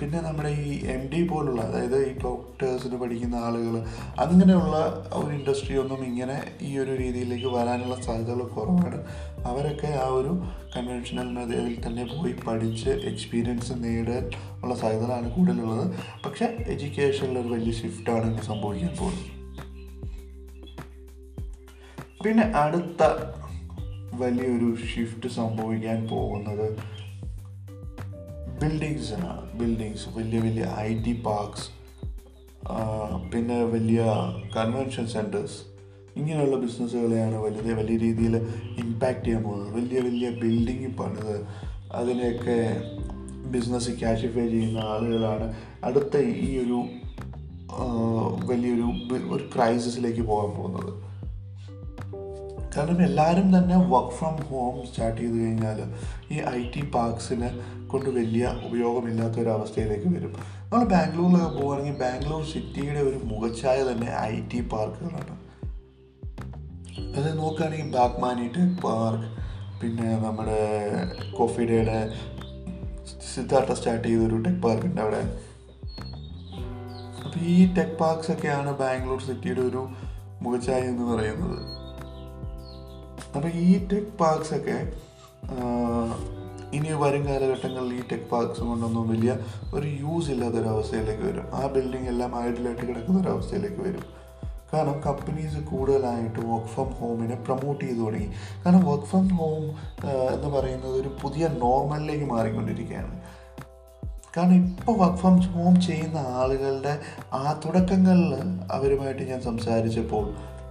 പിന്നെ 0.00 0.20
നമ്മുടെ 0.20 0.48
ഈ 0.48 0.86
എം 0.86 1.02
ഡി 1.08 1.28
പോലുള്ള 1.28 1.62
അതായത് 1.62 2.06
ഈ 2.06 2.18
ഡോക്ടേഴ്സിന് 2.18 2.96
പഠിക്കുന്ന 2.96 3.36
ആളുകൾ 3.36 3.74
അങ്ങനെയുള്ള 4.18 5.04
ഒരു 5.12 5.32
ഇൻഡസ്ട്രി 5.34 5.76
ഒന്നും 5.76 6.04
ഇങ്ങനെ 6.04 6.36
ഈ 6.62 6.78
ഒരു 6.78 6.96
രീതിയിലേക്ക് 6.96 7.46
വരാനുള്ള 7.46 8.00
സാധ്യതകൾ 8.00 8.42
കുറവാണ്. 8.46 9.04
അവരൊക്കെ 9.46 9.86
ആ 9.86 10.06
ഒരു 10.06 10.32
കൺവെൻഷണൽ 10.76 11.28
മെത്തേഡിൽ 11.30 11.86
തന്നെ 11.86 12.04
പോയി 12.04 12.34
പഠിച്ച് 12.48 12.90
എക്സ്പീരിയൻസ് 12.90 13.72
നേടാൻ 13.76 14.30
ഉള്ള 14.62 14.74
സാധ്യതകളാണ് 14.74 15.34
കൂടുതലുള്ളത്. 15.34 15.90
പക്ഷേ 16.26 16.44
എഡ്യൂക്കേഷനിൽ 16.44 17.38
ഒരു 17.38 17.48
വലിയ 17.48 17.72
ഷിഫ്റ്റാണ് 17.72 18.26
ഇന്ന് 18.26 18.42
സംഭവിക്കാൻ 18.42 18.96
പോകുന്നത്. 19.00 19.30
പിന്നെ 22.24 22.42
അടുത്ത 22.42 23.02
വലിയൊരു 24.14 24.76
ഷിഫ്റ്റ് 24.80 25.28
സംഭവിക്കാൻ 25.28 26.08
പോകുന്നത് 26.08 26.93
ബിൽഡിങ്സിനാണ് 28.62 29.58
ബിൽഡിങ്സ് 29.58 30.08
വലിയ 30.16 30.38
വലിയ 30.40 30.64
ഐ 30.78 30.90
ടി 31.02 31.12
പാർക്സ് 31.26 31.66
പിന്നെ 33.32 33.64
വലിയ 33.64 34.02
കൺവെൻഷൻ 34.56 35.06
സെന്റേഴ്സ് 35.06 35.58
ഇങ്ങനെയുള്ള 36.16 36.56
ബിസിനസ്സുകളെയാണ് 36.56 37.36
വലിയ 37.36 37.72
വലിയ 37.74 37.96
രീതിയിൽ 37.96 38.36
ഇമ്പാക്റ്റ് 38.78 39.24
ചെയ്യാൻ 39.24 39.42
പോകുന്നത്. 39.42 39.70
വലിയ 39.74 40.00
വലിയ 40.00 40.30
ബിൽഡിങ് 40.30 40.90
പണിത് 40.98 41.36
അതിനെയൊക്കെ 41.92 42.58
ബിസിനസ് 43.50 43.90
ക്യാഷിഫൈ 43.90 44.46
ചെയ്യുന്ന 44.48 44.78
ആളുകളാണ്. 44.78 45.46
അടുത്ത 45.84 46.16
ഈ 46.16 46.50
ഒരു 46.64 46.78
വലിയൊരു 48.46 48.86
ഒരു 49.34 49.44
ക്രൈസിസിലേക്ക് 49.54 50.20
പോകാൻ 50.20 50.50
പോകുന്നത്. 50.56 50.92
കാരണം 52.74 53.00
എല്ലാവരും 53.08 53.48
തന്നെ 53.56 53.76
വർക്ക് 53.92 54.14
ഫ്രം 54.18 54.34
ഹോം 54.48 54.76
സ്റ്റാർട്ട് 54.88 55.18
ചെയ്ത് 55.20 55.36
കഴിഞ്ഞാൽ 55.42 55.78
ഈ 56.34 56.38
ഐ 56.58 56.60
ടി 56.74 56.82
പാർക്സിന് 56.94 57.48
കൊണ്ട് 57.92 58.08
വലിയ 58.18 58.44
ഉപയോഗമില്ലാത്ത 58.66 59.36
ഒരു 59.42 59.50
അവസ്ഥയിലേക്ക് 59.56 60.08
വരും. 60.14 60.32
നമ്മൾ 60.70 60.84
ബാംഗ്ലൂരിലൊക്കെ 60.92 61.50
പോവുകയാണെങ്കിൽ 61.58 61.96
ബാംഗ്ലൂർ 62.04 62.42
സിറ്റിയുടെ 62.52 63.02
ഒരു 63.08 63.18
മുഖച്ഛായ 63.32 63.78
തന്നെ 63.90 64.10
ഐ 64.32 64.34
ടി 64.52 64.60
പാർക്കുകളാണ് 64.72 65.34
അത് 67.18 67.28
നോക്കുകയാണെങ്കിൽ 67.40 67.90
ബാഗ്മാനി 67.96 68.46
ടെക് 68.56 68.76
പാർക്ക് 68.84 69.28
പിന്നെ 69.80 70.08
നമ്മുടെ 70.24 70.60
കോഫി 71.38 71.62
ഡേയുടെ 71.70 71.98
സിദ്ധാർത്ഥ 73.34 73.72
സ്റ്റാർട്ട് 73.78 74.06
ചെയ്തൊരു 74.08 74.36
ടെക് 74.46 74.60
പാർക്ക് 74.64 74.86
ഉണ്ട് 74.88 75.00
അവിടെ. 75.04 75.22
അപ്പോൾ 77.24 77.38
ഈ 77.52 77.56
ടെക് 77.76 77.96
പാർക്സ് 78.02 78.30
ഒക്കെയാണ് 78.34 78.72
ബാംഗ്ലൂർ 78.82 79.20
സിറ്റിയുടെ 79.28 79.62
ഒരു 79.70 79.82
മുഖച്ഛായ 80.44 80.82
എന്ന് 80.92 81.04
പറയുന്നത്. 81.12 81.58
അപ്പോൾ 83.36 83.48
ഈ 83.48 83.86
ടെക് 83.92 84.12
പാർക്സൊക്കെ 84.20 84.78
ഇനി 86.76 86.92
വരും 87.02 87.26
കാലഘട്ടങ്ങളിൽ 87.26 87.92
ഈ 87.94 88.02
ടെക് 88.12 88.28
പാർക്സ് 88.30 88.60
കൊണ്ടൊന്നും 88.60 89.08
വലിയ 89.08 89.32
ഒരു 89.74 89.86
യൂസ് 89.86 90.30
ഇല്ലാത്തൊരവസ്ഥയിലേക്ക് 90.30 91.22
വരും. 91.22 91.46
ആ 91.54 91.66
ബിൽഡിംഗ് 91.66 92.08
എല്ലാം 92.08 92.32
ഐഡിലായിട്ട് 92.46 92.86
കിടക്കുന്ന 92.86 93.20
ഒരു 93.20 93.28
അവസ്ഥയിലേക്ക് 93.28 93.80
വരും. 93.88 94.04
കാരണം 94.72 95.00
കമ്പനീസ് 95.00 95.58
കൂടുതലായിട്ട് 95.70 96.40
വർക്ക് 96.40 96.66
ഫ്രം 96.66 96.88
ഹോമിനെ 97.00 97.34
പ്രൊമോട്ട് 97.34 97.84
ചെയ്തു 97.84 98.00
തുടങ്ങി. 98.00 98.28
കാരണം 98.64 98.84
വർക്ക് 98.84 99.04
ഫ്രം 99.04 99.28
ഹോം 99.28 99.64
എന്ന് 100.34 100.48
പറയുന്നത് 100.56 100.96
ഒരു 101.00 101.10
പുതിയ 101.22 101.48
നോർമലിലേക്ക് 101.48 102.24
മാറിക്കൊണ്ടിരിക്കുകയാണ്. 102.24 103.14
കാരണം 104.36 104.54
ഇപ്പോൾ 104.54 104.98
വർക്ക് 104.98 105.18
ഫ്രം 105.18 105.36
ഹോം 105.40 105.80
ചെയ്യുന്ന 105.80 106.18
ആളുകളുടെ 106.18 107.00
ആ 107.34 107.60
തുടക്കങ്ങളിൽ 107.64 108.34
അവരുമായിട്ട് 108.72 109.22
ഞാൻ 109.22 109.40
സംസാരിച്ചപ്പോൾ 109.42 110.24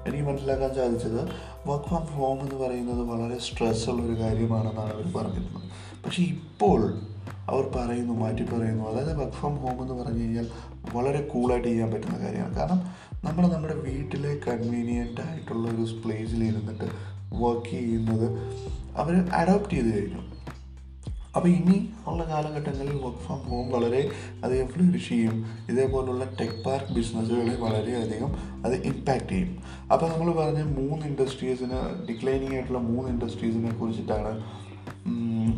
എനിക്ക് 0.08 0.26
മനസ്സിലാക്കാൻ 0.28 0.76
സാധിച്ചത് 0.76 1.22
വർക്ക് 1.70 1.86
ഫ്രം 1.86 2.06
ഹോം 2.06 2.42
എന്ന് 2.42 2.56
പറയുന്നത് 2.56 3.02
വളരെ 3.02 3.40
സ്ട്രെസ് 3.40 3.90
ഉള്ള 3.90 4.02
ഒരു 4.02 4.22
കാര്യമാണെന്നാണ് 4.22 4.94
അവർ 4.94 5.14
പറഞ്ഞിരുന്നത്. 5.16 5.64
പക്ഷേ 6.06 6.24
ഇപ്പോൾ 6.24 7.00
അവർ 7.50 7.72
പറയുന്നു 7.76 8.14
മാറ്റി 8.14 8.44
പറയുന്നു. 8.44 8.84
അതായത് 8.90 9.20
വർക്ക് 9.20 9.34
ഫ്രം 9.34 9.56
ഹോം 9.56 9.82
എന്ന് 9.82 10.04
പറഞ്ഞു 10.04 10.20
കഴിഞ്ഞാൽ 10.20 10.48
വളരെ 10.94 11.22
കൂളായിട്ട് 11.22 11.68
ചെയ്യാൻ 11.68 11.92
പറ്റുന്ന 11.92 12.20
കാര്യമാണ്. 12.20 12.56
കാരണം 12.56 12.82
നമ്മൾ 13.24 13.48
നമ്മുടെ 13.48 13.74
വീട്ടിലെ 13.74 14.36
കൺവീനിയന്റ് 14.48 15.22
ആയിട്ടുള്ള 15.22 15.68
ഒരു 15.68 15.86
പ്ലേസിൽ 16.06 16.44
ഇരുന്നിട്ട് 16.44 16.84
വർക്ക് 17.34 17.70
ചെയ്യുന്നത് 17.70 18.28
അവർ 18.98 19.30
അഡോപ്റ്റ് 19.34 19.74
ചെയ്ത് 19.74 19.98
കഴിഞ്ഞു. 19.98 20.33
അപ്പോൾ 21.36 21.50
ഇനി 21.58 21.78
ഉള്ള 22.10 22.24
കാലഘട്ടങ്ങളിൽ 22.32 22.98
വർക്ക് 23.04 23.22
ഫ്രം 23.26 23.40
ഹോം 23.50 23.66
വളരെ 23.76 24.02
അധികം 24.44 24.68
ഫ്ലറിഷ് 24.74 25.10
ചെയ്യും. 25.10 25.38
ഇതേപോലുള്ള 25.72 26.26
ടെക് 26.40 26.60
പാർക്ക് 26.66 26.94
ബിസിനസ്സുകളെ 26.98 27.56
വളരെയധികം 27.66 28.32
അത് 28.66 28.76
ഇമ്പാക്റ്റ് 28.90 29.30
ചെയ്യും. 29.36 29.52
അപ്പോൾ 29.94 30.08
നമ്മൾ 30.12 30.30
പറഞ്ഞ 30.40 30.64
മൂന്ന് 30.80 31.04
ഇൻഡസ്ട്രീസിന് 31.12 31.80
ഡിക്ലൈനിങ് 32.10 32.56
ആയിട്ടുള്ള 32.58 32.82
മൂന്ന് 32.92 33.08
ഇൻഡസ്ട്രീസിനെ 33.14 33.72
കുറിച്ചിട്ടാണ്. 33.80 34.34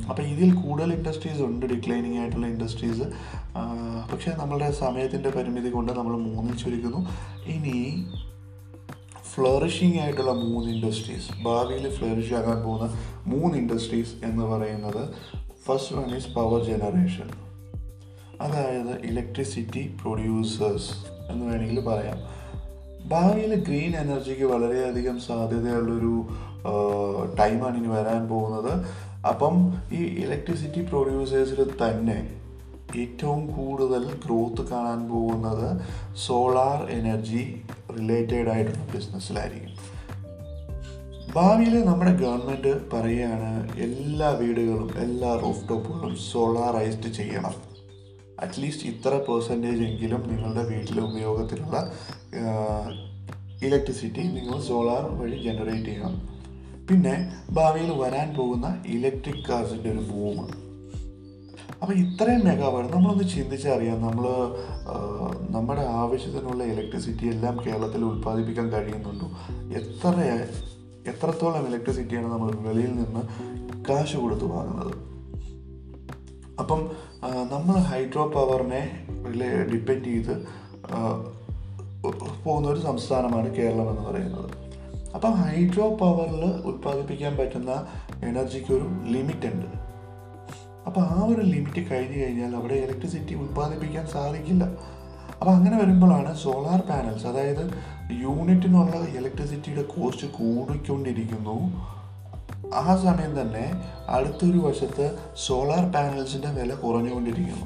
അപ്പോൾ 0.10 0.24
ഇതിൽ 0.34 0.50
കൂടുതൽ 0.62 0.89
ഇൻഡസ്ട്രീസ് 0.98 1.41
ഉണ്ട് 1.50 1.65
ഡിക്ലൈനിങ് 1.74 2.17
ആയിട്ടുള്ള 2.22 2.48
ഇൻഡസ്ട്രീസ് 2.53 3.05
പക്ഷേ 4.12 4.32
നമ്മളുടെ 4.39 4.70
സമയത്തിന്റെ 4.84 5.29
പരിമിതി 5.36 5.70
കൊണ്ട് 5.75 5.91
നമ്മൾ 5.98 6.15
മൂന്നിൽ 6.27 6.55
ചുരുക്കുന്നു. 6.63 7.01
ഇനി 7.55 7.77
ഫ്ലറിഷിംഗ് 9.32 9.98
ആയിട്ടുള്ള 10.01 10.34
മൂന്ന് 10.44 10.67
ഇൻഡസ്ട്രീസ് 10.75 11.29
ഭാവിയിൽ 11.46 11.86
ഫ്ലറിഷ് 11.98 12.36
ആകാൻ 12.39 12.60
പോകുന്ന 12.65 12.86
മൂന്ന് 13.32 13.55
ഇൻഡസ്ട്രീസ് 13.62 14.13
എന്ന് 14.27 14.44
പറയുന്നത് 14.44 15.03
first 15.67 15.95
one 15.95 16.15
is 16.15 16.34
power 16.34 16.63
generation 16.63 17.29
അതായത് 18.41 18.91
ഇലക്ട്രിസിറ്റി 19.05 19.84
പ്രൊഡ്യൂസേഴ്സ് 20.01 20.91
എന്ന് 21.31 21.45
വേണമെങ്കിൽ 21.45 21.79
പറയാം. 21.79 22.19
ഭാവിയിൽ 23.10 23.55
ഗ്രീൻ 23.55 23.93
എനർജിക്ക് 23.95 24.43
വളരെയധികം 24.43 25.19
സാധ്യതയുള്ളൊരു 25.19 26.13
ടൈമാണ് 27.39 27.77
ഇനി 27.77 27.88
വരാൻ 27.88 28.27
പോകുന്നത്. 28.27 28.74
അപ്പം 29.27 29.55
ഈ 29.91 30.01
ഇലക്ട്രിസിറ്റി 30.25 30.81
പ്രൊഡ്യൂസേഴ്സിൽ 30.81 31.72
തന്നെ 31.81 32.17
ഏറ്റവും 32.98 33.41
കൂടുതൽ 33.55 34.03
ഗ്രോത്ത് 34.25 34.69
കാണാൻ 34.69 35.10
പോകുന്നത് 35.10 35.81
സോളാർ 36.15 36.89
എനർജി 36.89 37.62
റിലേറ്റഡ് 38.00 38.50
ആയിട്ടുള്ള 38.50 38.86
ബിസിനസ്സിലായിരിക്കും 38.93 39.64
ഭാവിയിൽ 41.35 41.85
നമ്മുടെ 41.85 42.11
ഗവൺമെന്റ് 42.17 42.91
പറയുകയാണ് 42.91 43.77
എല്ലാ 43.85 44.27
വീടുകളും 44.29 44.89
എല്ലാ 44.99 45.31
റൂഫ് 45.35 45.69
ടോപ്പുകളും 45.69 46.13
സോളാറൈസ്ഡ് 46.31 47.09
ചെയ്യണം. 47.13 47.55
അറ്റ്ലീസ്റ്റ് 48.39 48.87
ഇത്ര 48.87 49.09
പെർസെന്റേജ് 49.29 49.83
എങ്കിലും 49.83 50.21
നിങ്ങളുടെ 50.29 50.63
വീട്ടിലെ 50.63 51.01
ഉപയോഗത്തിലുള്ള 51.01 51.77
ഇലക്ട്രിസിറ്റി 53.65 54.23
നിങ്ങൾ 54.37 54.61
സോളാർ 54.61 55.03
വഴി 55.21 55.37
ജനറേറ്റ് 55.43 55.85
ചെയ്യണം. 55.85 56.15
പിന്നെ 56.89 57.15
ഭാവിയിൽ 57.49 57.91
വരാൻ 58.01 58.29
പോകുന്ന 58.37 58.67
ഇലക്ട്രിക് 58.85 59.45
കാർസിന്റെ 59.49 59.91
ഒരു 59.91 60.03
ബൂമ് 60.11 60.47
അപ്പോൾ 61.81 61.93
ഇത്രയും 61.93 62.45
മെഗാവാട്ട് 62.47 62.93
നമ്മളൊന്ന് 62.93 63.25
ചിന്തിച്ചറിയാം 63.35 63.99
നമ്മൾ 64.01 64.25
നമ്മുടെ 65.55 65.81
ആവശ്യത്തിനുള്ള 65.81 66.63
ഇലക്ട്രിസിറ്റി 66.63 67.25
എല്ലാം 67.27 67.57
കേരളത്തിൽ 67.65 68.03
ഉൽപ്പാദിപ്പിക്കാൻ 68.05 68.67
കഴിയുന്നുണ്ടോ? 68.73 69.27
എത്ര 69.79 70.15
എത്രത്തോളം 71.07 71.67
ഇലക്ട്രിസിറ്റിയാണ് 71.67 72.27
നമ്മൾ 72.31 72.51
വെളിയിൽ 72.67 72.91
നിന്ന് 72.91 73.21
കാശ് 73.89 74.17
കൊടുത്ത് 74.17 74.45
വാങ്ങുന്നത്? 74.45 74.93
അപ്പം 76.59 76.81
നമ്മൾ 77.51 77.75
ഹൈഡ്രോ 77.89 78.24
പവറിനെ 78.35 78.81
ഡിപ്പെൻഡ് 79.74 80.05
ചെയ്ത് 80.05 80.35
പോകുന്ന 82.45 82.67
ഒരു 82.67 82.79
സംസ്ഥാനമാണ് 82.79 83.55
കേരളം 83.55 83.89
എന്ന് 83.89 84.03
പറയുന്നത്. 84.09 84.50
അപ്പം 85.15 85.31
ഹൈഡ്രോ 85.31 85.95
പവറിൽ 85.95 86.43
ഉത്പാദിപ്പിക്കാൻ 86.69 87.38
പറ്റുന്ന 87.38 87.71
എനർജിക്ക് 88.24 88.71
ഒരു 88.74 88.88
ലിമിറ്റ് 89.13 89.47
ഉണ്ട്. 89.53 89.67
അപ്പോൾ 90.88 91.01
ആ 91.01 91.25
ഒരു 91.25 91.41
ലിമിറ്റ് 91.41 91.81
കഴിഞ്ഞ് 91.91 92.17
കഴിഞ്ഞാൽ 92.24 92.55
അവിടെ 92.55 92.74
ഇലക്ട്രിസിറ്റി 92.74 93.33
ഉത്പാദിപ്പിക്കാൻ 93.33 94.07
സാധിക്കില്ല. 94.07 94.63
അപ്പം 95.39 95.51
അങ്ങനെ 95.55 95.77
വരുമ്പോഴാണ് 95.81 96.35
സോളാർ 96.38 96.81
പാനൽസ് 96.89 97.27
അതായത് 97.27 97.63
യൂണിറ്റിനുള്ള 98.12 98.95
ഇലക്ട്രിസിറ്റിയുടെ 98.95 99.81
കോസ്റ്റ് 99.81 100.27
കൂടിക്കൊണ്ടിരിക്കുന്നു. 100.27 101.85
ആ 102.74 102.95
സമയം 102.95 103.41
തന്നെ 103.41 103.71
അടുത്തൊരു 104.09 104.57
വശത്ത് 104.57 105.17
സോളാർ 105.45 105.91
പാനൽസിന്റെ 105.91 106.47
വില 106.47 106.74
കുറഞ്ഞുകൊണ്ടിരിക്കുന്നു. 106.74 107.65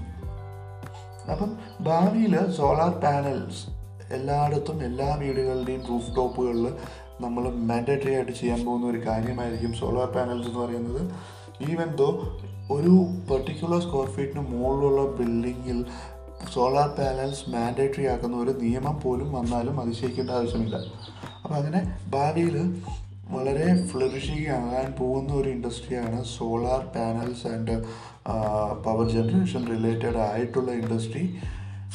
അപ്പം 1.32 1.52
ഭാവിയിൽ 1.82 2.52
സോളാർ 2.52 2.90
പാനൽസ് 2.90 3.80
എല്ലായിടത്തും 4.14 4.84
എല്ലാ 4.84 5.16
വീടുകളുടെയും 5.16 5.84
റൂഫ് 5.90 6.16
ടോപ്പുകളിൽ 6.16 6.74
നമ്മൾ 7.22 7.50
മാൻഡേറ്ററി 7.50 8.14
ആയിട്ട് 8.14 8.32
ചെയ്യാൻ 8.32 8.66
പോകുന്ന 8.66 8.86
ഒരു 8.86 9.08
കാര്യമായിരിക്കും 9.08 9.74
സോളാർ 9.74 10.08
പാനൽസ് 10.08 10.48
എന്ന് 10.48 10.60
പറയുന്നത്. 10.60 11.12
ഈവൻ 11.72 11.96
ദോ 11.96 12.38
ഒരു 12.72 13.08
പെർട്ടിക്കുലർ 13.32 13.82
സ്ക്വയർ 13.82 14.08
ഫീറ്റിന് 14.08 14.40
മുകളിലുള്ള 14.40 15.02
ബിൽഡിങ്ങിൽ 15.02 15.86
സോളാർ 16.54 16.90
പാനൽസ് 16.98 17.50
മാൻഡേറ്ററി 17.54 18.06
ആക്കുന്ന 18.14 18.38
ഒരു 18.38 18.54
നിയമം 18.64 18.96
പോലും 19.04 19.30
വന്നാലും 19.38 19.76
അതിശയിക്കേണ്ട 19.82 20.32
ആവശ്യമില്ല. 20.32 20.78
അപ്പോൾ 21.44 21.56
അങ്ങനെ 21.60 21.82
ഭാവിയിൽ 22.16 22.58
വളരെ 23.36 23.66
ഫ്ലറിഷിങ്ങാകാൻ 23.90 24.88
പോകുന്ന 25.00 25.32
ഒരു 25.34 25.50
ഇൻഡസ്ട്രിയാണ് 25.50 26.20
solar 26.36 26.82
panels 26.96 27.48
and 27.48 27.76
power 28.86 29.06
generation 29.16 29.64
related 29.74 30.18
ആയിട്ടുള്ള 30.18 30.72
ഇൻഡസ്ട്രി. 30.72 31.24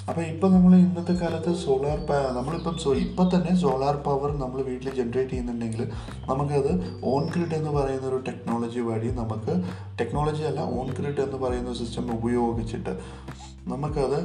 അപ്പോൾ 0.08 0.22
ഇപ്പം 0.22 0.50
നമ്മൾ 0.54 0.72
ഇന്നത്തെ 0.76 1.14
കാലത്ത് 1.14 1.50
സോളാർ 1.64 1.98
പാ 2.08 2.16
നമ്മളിപ്പം 2.36 2.74
സോ 2.84 2.90
ഇപ്പം 2.94 3.26
തന്നെ 3.34 3.52
സോളാർ 3.56 3.96
പവർ 4.06 4.30
നമ്മൾ 4.42 4.58
വീട്ടിൽ 4.62 4.88
ജനറേറ്റ് 4.98 5.30
ചെയ്യുന്നുണ്ടെങ്കിൽ 5.30 5.82
നമുക്കത് 6.30 6.72
ഓൺ 7.12 7.22
ഗ്രിഡ് 7.34 7.54
എന്ന് 7.54 7.70
പറയുന്ന 7.70 8.06
ഒരു 8.08 8.18
ടെക്നോളജി 8.28 8.80
വഴി 8.80 9.10
നമുക്ക് 9.20 9.54
ടെക്നോളജി 10.00 10.42
അല്ല 10.42 10.60
ഓൺ 10.78 10.88
ഗ്രിഡ് 10.98 11.20
എന്ന് 11.20 11.36
പറയുന്ന 11.36 11.74
സിസ്റ്റം 11.74 12.12
ഉപയോഗിച്ചിട്ട് 12.16 12.94
നമുക്കത് 13.72 14.18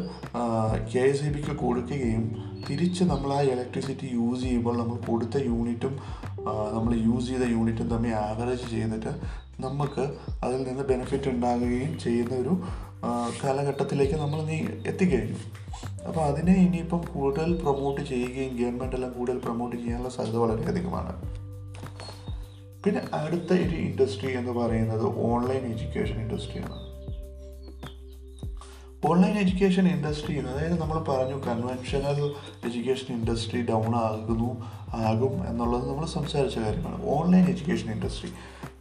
കെ 0.94 1.04
എസ് 1.10 1.24
ഇ 1.28 1.30
ബിക്ക് 1.36 1.54
കൊടുക്കുകയും 1.62 2.24
തിരിച്ച് 2.70 3.04
നമ്മൾ 3.04 3.30
ആ 3.36 3.42
ഇലക്ട്രിസിറ്റി 3.54 4.08
യൂസ് 4.18 4.42
ചെയ്യുമ്പോൾ 4.42 4.76
നമ്മൾ 4.78 4.98
കൊടുത്ത 5.08 5.38
യൂണിറ്റും 5.50 5.94
നമ്മൾ 6.76 6.92
യൂസ് 7.08 7.28
ചെയ്ത 7.28 7.46
യൂണിറ്റും 7.56 7.88
തമ്മിൽ 7.94 8.14
ആവറേജ് 8.24 8.68
ചെയ്തിട്ട് 8.74 9.14
നമുക്ക് 9.66 10.04
അതിൽ 10.46 10.60
നിന്ന് 10.64 10.84
ബെനിഫിറ്റ് 10.92 11.30
ഉണ്ടാകുകയും 11.30 11.94
ചെയ്യുന്ന 12.00 12.36
ഒരു 12.36 12.54
കാലഘട്ടത്തിലേക്ക് 13.44 14.18
നമ്മൾ 14.24 14.40
നീ 14.52 14.58
എത്തിക്കഴിഞ്ഞു. 14.92 15.40
അപ്പോൾ 16.08 16.22
അതിനെ 16.30 16.54
ഇനിയിപ്പം 16.66 17.02
കൂടുതൽ 17.14 17.50
പ്രൊമോട്ട് 17.64 18.02
ചെയ്യുകയും 18.12 18.54
ഗവൺമെന്റ് 18.60 18.96
എല്ലാം 18.96 19.12
കൂടുതൽ 19.18 19.40
പ്രൊമോട്ട് 19.46 19.76
ചെയ്യാനുള്ള 19.76 20.12
സാധ്യത 20.18 20.38
വളരെയധികമാണ്. 20.38 21.14
പിന്നെ 22.84 23.02
അടുത്ത 23.22 23.52
ഒരു 23.66 23.78
ഇൻഡസ്ട്രി 23.88 24.32
എന്ന് 24.42 24.54
പറയുന്നത് 24.60 25.06
ഓൺലൈൻ 25.32 25.64
എഡ്യൂക്കേഷൻ 25.74 26.18
ഇൻഡസ്ട്രിയാണ് 26.26 26.78
ഓൺലൈൻ 29.06 29.38
എഡ്യൂക്കേഷൻ 29.38 29.88
ഇൻഡസ്ട്രി 29.88 30.38
അതായത് 30.38 30.82
നമ്മൾ 30.82 30.98
പറഞ്ഞു 31.00 31.36
കൺവെൻഷണൽ 31.36 32.18
എഡ്യൂക്കേഷൻ 32.68 33.16
ഇൻഡസ്ട്രി 33.16 33.62
ഡൗൺ 33.62 33.96
ആകുന്നു 33.96 34.50
ആകും 34.94 35.48
എന്നുള്ളത് 35.48 35.90
നമ്മൾ 35.90 36.06
സംസാരിച്ച 36.06 36.60
കാര്യമാണ്. 36.60 37.06
ഓൺലൈൻ 37.06 37.42
എഡ്യൂക്കേഷൻ 37.42 37.92
ഇൻഡസ്ട്രി 37.92 38.30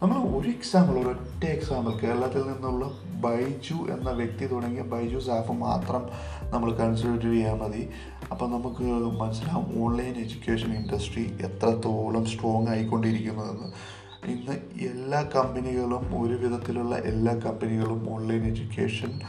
നമ്മൾ 0.02 0.16
ഒരു 0.38 0.48
എക്സാമ്പിൾ 0.48 0.98
ഒരു 0.98 1.08
ഒറ്റ 1.08 1.44
എക്സാമ്പിൾ 1.44 1.92
കേരളത്തിൽ 1.92 2.42
നിന്നുള്ള 2.42 2.90
ബൈജു 3.20 3.74
എന്ന 3.74 4.10
വ്യക്തി 4.10 4.46
തുടങ്ങിയ 4.46 4.82
ബൈജു 4.82 5.18
സാഫ് 5.18 5.52
മാത്രം 5.52 6.02
നമ്മൾ 6.50 6.72
കൺസിഡർ 6.72 7.22
ചെയ്യാൽ 7.22 7.54
മതി. 7.54 7.88
അപ്പം 8.30 8.50
നമുക്ക് 8.50 8.82
മനസ്സിലാവും 9.20 9.84
ഓൺലൈൻ 9.84 10.14
എഡ്യൂക്കേഷൻ 10.24 10.72
ഇൻഡസ്ട്രി 10.74 11.24
എത്രത്തോളം 11.40 12.26
സ്ട്രോങ് 12.26 12.68
ആയിക്കൊണ്ടിരിക്കുന്നതെന്ന്. 12.68 13.98
ഇന്ന് 14.30 14.54
എല്ലാ 14.90 15.20
കമ്പനികളും 15.36 16.04
ഒരു 16.22 16.34
വിധത്തിലുള്ള 16.34 16.96
എല്ലാ 16.96 17.34
കമ്പനികളും 17.34 18.14
ഓൺലൈൻ 18.14 18.44
എഡ്യൂക്കേഷൻ 18.44 19.20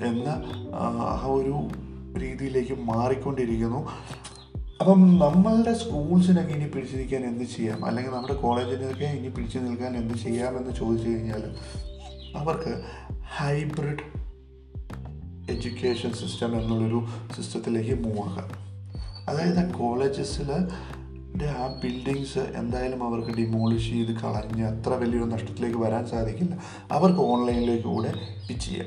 എന്ന 0.00 0.44
ആ 0.74 1.26
ഒരു 1.26 1.68
രീതിയിലേക്ക് 2.18 2.72
മാറിക്കൊണ്ടിരിക്കുന്നു. 2.72 3.88
അപ്പം 4.80 5.18
നമ്മളുടെ 5.18 5.74
സ്കൂൾസിനൊക്കെ 5.74 6.54
ഇനി 6.54 6.68
പിടിച്ചു 6.68 6.96
നിൽക്കാൻ 6.96 7.24
എന്ത് 7.24 7.44
ചെയ്യാം? 7.44 7.84
അല്ലെങ്കിൽ 7.84 8.12
നമ്മുടെ 8.12 8.34
കോളേജിനൊക്കെ 8.34 9.04
ഇനി 9.04 9.28
പിടിച്ചു 9.28 9.58
നിൽക്കാൻ 9.58 9.96
എന്ത് 9.96 10.14
ചെയ്യാമെന്ന് 10.14 10.72
ചോദിച്ചു 10.74 11.08
കഴിഞ്ഞാൽ 11.08 11.42
അവർക്ക് 12.36 12.82
ഹൈബ്രിഡ് 13.36 14.26
എഡ്യൂക്കേഷൻ 15.50 16.12
സിസ്റ്റം 16.12 16.62
എന്നുള്ളൊരു 16.62 17.06
സിസ്റ്റത്തിലേക്ക് 17.36 18.02
മൂവ് 18.02 18.38
അതായത് 19.30 19.74
കോളേജസിൽ 19.74 20.50
ആ 21.44 21.80
ബിൽഡിങ്സ് 21.84 22.38
എന്തായാലും 22.38 23.04
അവർക്ക് 23.04 23.30
ഡിമോളിഷ് 23.30 23.90
ചെയ്ത് 23.90 24.12
കളഞ്ഞ് 24.12 24.64
അത്ര 24.64 24.94
വലിയൊരു 24.94 25.24
നഷ്ടത്തിലേക്ക് 25.24 25.78
വരാൻ 25.78 26.06
സാധിക്കില്ല. 26.06 26.56
അവർക്ക് 26.90 27.20
ഓൺലൈനിലേക്ക് 27.20 27.84
കൂടെ 27.84 28.12
പിച്ച് 28.48 28.66
ചെയ്യാം. 28.66 28.86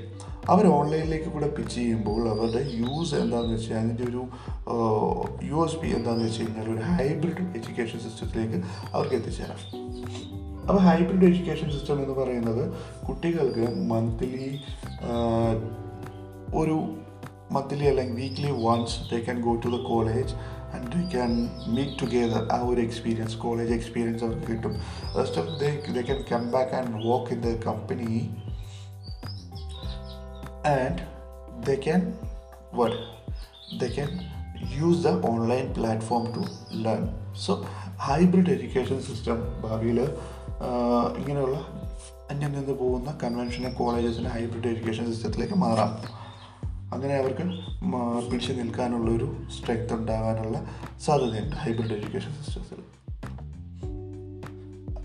അവർ 0.50 0.68
ഓൺലൈനിലേക്ക് 0.68 1.26
കൂടെ 1.26 1.48
പിച്ച് 1.48 1.76
ചെയ്യുമ്പോൾ 1.76 2.30
അവരുടെ 2.30 2.70
യൂസ് 2.74 3.16
എന്താണെന്ന് 3.16 3.56
വെച്ചാൽ 3.56 3.78
അതിന്റെ 3.78 4.04
ഒരു 4.04 4.28
യു 5.44 5.66
എസ് 5.66 5.76
പി 5.76 5.88
എന്താണെന്ന് 5.88 6.26
വെച്ച് 6.26 6.42
കഴിഞ്ഞാൽ 6.42 6.70
ഒരു 6.74 6.82
ഹൈബ്രിഡ് 6.82 7.42
എഡ്യൂക്കേഷൻ 7.58 8.00
സിസ്റ്റത്തിലേക്ക് 8.00 8.66
അവർക്ക് 8.94 9.16
എത്തിച്ചേരാം. 9.16 9.60
അപ്പോൾ 10.62 10.78
ഹൈബ്രിഡ് 10.78 11.26
എഡ്യൂക്കേഷൻ 11.26 11.72
സിസ്റ്റം 11.72 12.04
എന്ന് 12.04 12.14
പറയുന്നത് 12.14 12.74
കുട്ടികൾക്ക് 13.08 13.90
മന്ത്ലി 13.90 14.60
ഒരു 16.56 16.96
മന്ത്ലി 17.52 17.86
അല്ലെങ്കിൽ 17.86 18.16
weekly 18.16 18.52
once 18.52 19.12
they 19.12 19.20
can 19.20 19.42
go 19.42 19.56
to 19.56 19.70
the 19.70 19.80
college 19.82 20.34
and 20.74 20.92
they 20.96 21.10
can 21.10 21.50
meet 21.68 22.02
together 22.02 22.52
ആ 22.52 22.62
ഒരു 22.62 22.82
എക്സ്പീരിയൻസ് 22.82 23.38
കോളേജ് 23.38 23.74
എക്സ്പീരിയൻസ് 23.74 24.24
അവർക്ക് 24.24 24.48
കിട്ടും. 24.48 24.82
Rest 25.18 25.42
of 25.42 25.60
they 25.60 25.84
they 25.94 26.02
can 26.02 26.24
come 26.32 26.52
back 26.52 26.74
and 26.76 27.08
work 27.10 27.34
in 27.34 27.42
the 27.42 27.56
company 27.68 28.30
and 30.78 31.00
they 31.66 31.76
can 31.76 32.14
what? 32.80 32.96
They 33.80 33.88
can 33.94 34.10
use 34.78 35.04
the 35.04 35.08
online 35.08 35.74
platform 35.78 36.24
to 36.36 36.42
learn 36.86 37.04
so 37.46 37.66
hybrid 37.98 38.50
education 38.50 39.02
system 39.02 39.62
ഭാവിയിൽ 39.62 40.00
ഇങ്ങനെയുള്ള 41.18 41.58
അന്യം 42.32 42.52
നിന്ന് 42.52 42.74
പോകുന്ന 42.74 43.18
conventional 43.24 43.74
കോളേജസിന്റെ 43.74 44.30
hybrid 44.30 44.68
education 44.68 45.14
സിസ്റ്റത്തിലേക്ക് 45.14 45.54
മാറാം. 45.54 46.19
അങ്ങനെ 46.94 47.16
അവർക്ക് 47.16 47.44
പിടിച്ചു 48.32 48.54
നിൽക്കാനുള്ള 48.54 49.12
ഒരു 49.12 49.36
സ്ട്രെങ്ത് 49.58 49.94
ഉണ്ടാകാനുള്ള 49.94 50.68
സാധ്യതയുണ്ട് 51.06 51.56
ഹൈബ്രിഡ് 51.56 51.94
എഡ്യൂക്കേഷൻ 51.94 52.32
സിസ്റ്റത്തിൽ 52.46 52.84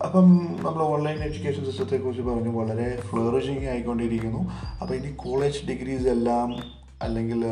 അപ്പം 0.04 0.30
നമ്മൾ 0.60 0.82
ഓൺലൈൻ 0.82 1.18
എഡ്യൂക്കേഷൻ 1.18 1.64
സിസ്റ്റത്തെ 1.64 1.96
കുറിച്ച് 1.96 2.22
പറഞ്ഞു 2.22 2.48
വളരെ 2.48 3.00
ഫ്ലോറിഷിങ് 3.00 3.68
ആയിക്കൊണ്ടിരിക്കുന്നു. 3.68 4.50
അപ്പോൾ 4.80 4.94
ഇനി 4.94 5.12
കോളേജ് 5.12 5.66
ഡിഗ്രീസ് 5.68 6.06
എല്ലാം 6.06 6.56
അല്ലെങ്കിൽ 7.02 7.44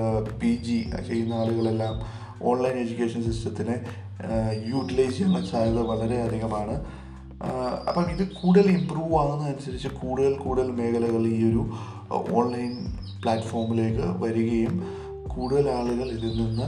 പി 0.43 0.57
ജി 0.57 0.91
ചെയ്യുന്ന 1.09 1.35
ആളുകളെല്ലാം 1.35 1.95
ഓൺലൈൻ 2.43 2.73
എഡ്യൂക്കേഷൻ 2.73 3.33
സിസ്റ്റത്തിനെ 3.33 3.77
യൂട്ടിലൈസ് 4.67 5.17
ചെയ്യാനുള്ള 5.17 5.47
സാധ്യത 5.47 5.81
വളരെ 5.81 6.23
അധികമാണ്. 6.23 6.85
അപ്പം 7.89 8.11
ഇത് 8.11 8.29
കൂടുതൽ 8.29 8.67
ഇമ്പ്രൂവ് 8.71 9.15
ആകുന്നതനുസരിച്ച് 9.15 9.89
കൂടുതൽ 9.89 10.35
കൂടുതൽ 10.35 10.71
മേഖലകൾ 10.71 11.27
ഈ 11.27 11.51
ഒരു 11.51 11.63
ഓൺലൈൻ 12.13 12.73
പ്ലാറ്റ്ഫോമിലേക്ക് 13.23 14.07
വരികയും 14.25 14.75
കൂടുതൽ 15.29 15.71
ആളുകൾ 15.71 16.09
ഇതിൽ 16.11 16.33
നിന്ന് 16.43 16.67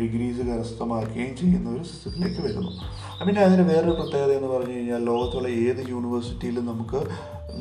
ഡിഗ്രീസ് 0.00 0.38
കരസ്ഥമാക്കുകയും 0.38 1.36
ചെയ്യുന്ന 1.36 1.70
ഒരു 1.70 1.84
സിസ്റ്റത്തിലേക്ക് 1.84 2.40
വരുന്നു. 2.40 2.70
പിന്നെ 3.26 3.42
അതിന് 3.42 3.62
വേറൊരു 3.62 3.90
പ്രത്യേകത 3.90 4.32
എന്ന് 4.32 4.48
പറഞ്ഞു 4.48 4.72
കഴിഞ്ഞാൽ 4.72 5.04
ലോകത്തുള്ള 5.04 5.48
ഏത് 5.48 5.82
യൂണിവേഴ്സിറ്റിയിലും 5.88 6.66
നമുക്ക് 6.66 7.00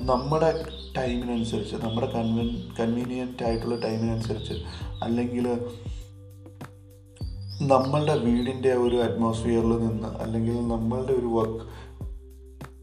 നമ്മുടെ 0.03 0.49
ടൈമിനനുസരിച്ച് 0.97 1.75
നമ്മുടെ 1.75 2.07
കൺവീൻ 2.07 2.49
കൺവീനിയന്റ് 2.79 3.43
ആയിട്ടുള്ള 3.43 3.75
ടൈമിനനുസരിച്ച് 3.75 4.53
അല്ലെങ്കിൽ 5.03 5.47
നമ്മളുടെ 7.67 8.15
വീടിന്റെ 8.17 8.73
ഒരു 8.73 8.97
അറ്റ്മോസ്ഫിയറിൽ 9.03 9.77
നിന്ന് 9.77 10.07
അല്ലെങ്കിൽ 10.21 10.67
നമ്മളുടെ 10.67 11.13
ഒരു 11.13 11.25
വർക്ക് 11.25 11.63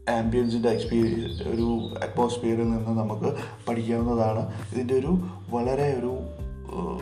ആംബിയൻസിന്റെ 0.09 0.69
എക്സ്പീരിയൻസ് 0.69 1.43
ഒരു 1.43 1.95
അറ്റ്മോസ്ഫിയറിൽ 2.03 2.63
നിന്ന് 2.63 2.89
നമുക്ക് 2.89 3.35
പഠിക്കാവുന്നതാണ്. 3.67 4.53
ഇതിന്റെ 4.73 4.93
ഒരു 4.93 5.17
വളരെ 5.49 5.93
ഒരു 5.93 6.17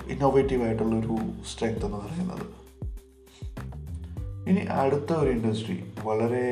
ഇന്നോവേറ്റീവ് 0.10 0.63
ആയിട്ടുള്ളൊരു 0.63 1.17
സ്ട്രെങ്ത് 1.53 1.86
എന്ന് 1.86 1.98
പറയുന്നത്. 1.98 2.63
ഇനി 4.50 4.60
അടുത്ത 4.60 5.13
ഒരു 5.13 5.29
ഇൻഡസ്ട്രി 5.29 5.83
വളരെ 6.03 6.45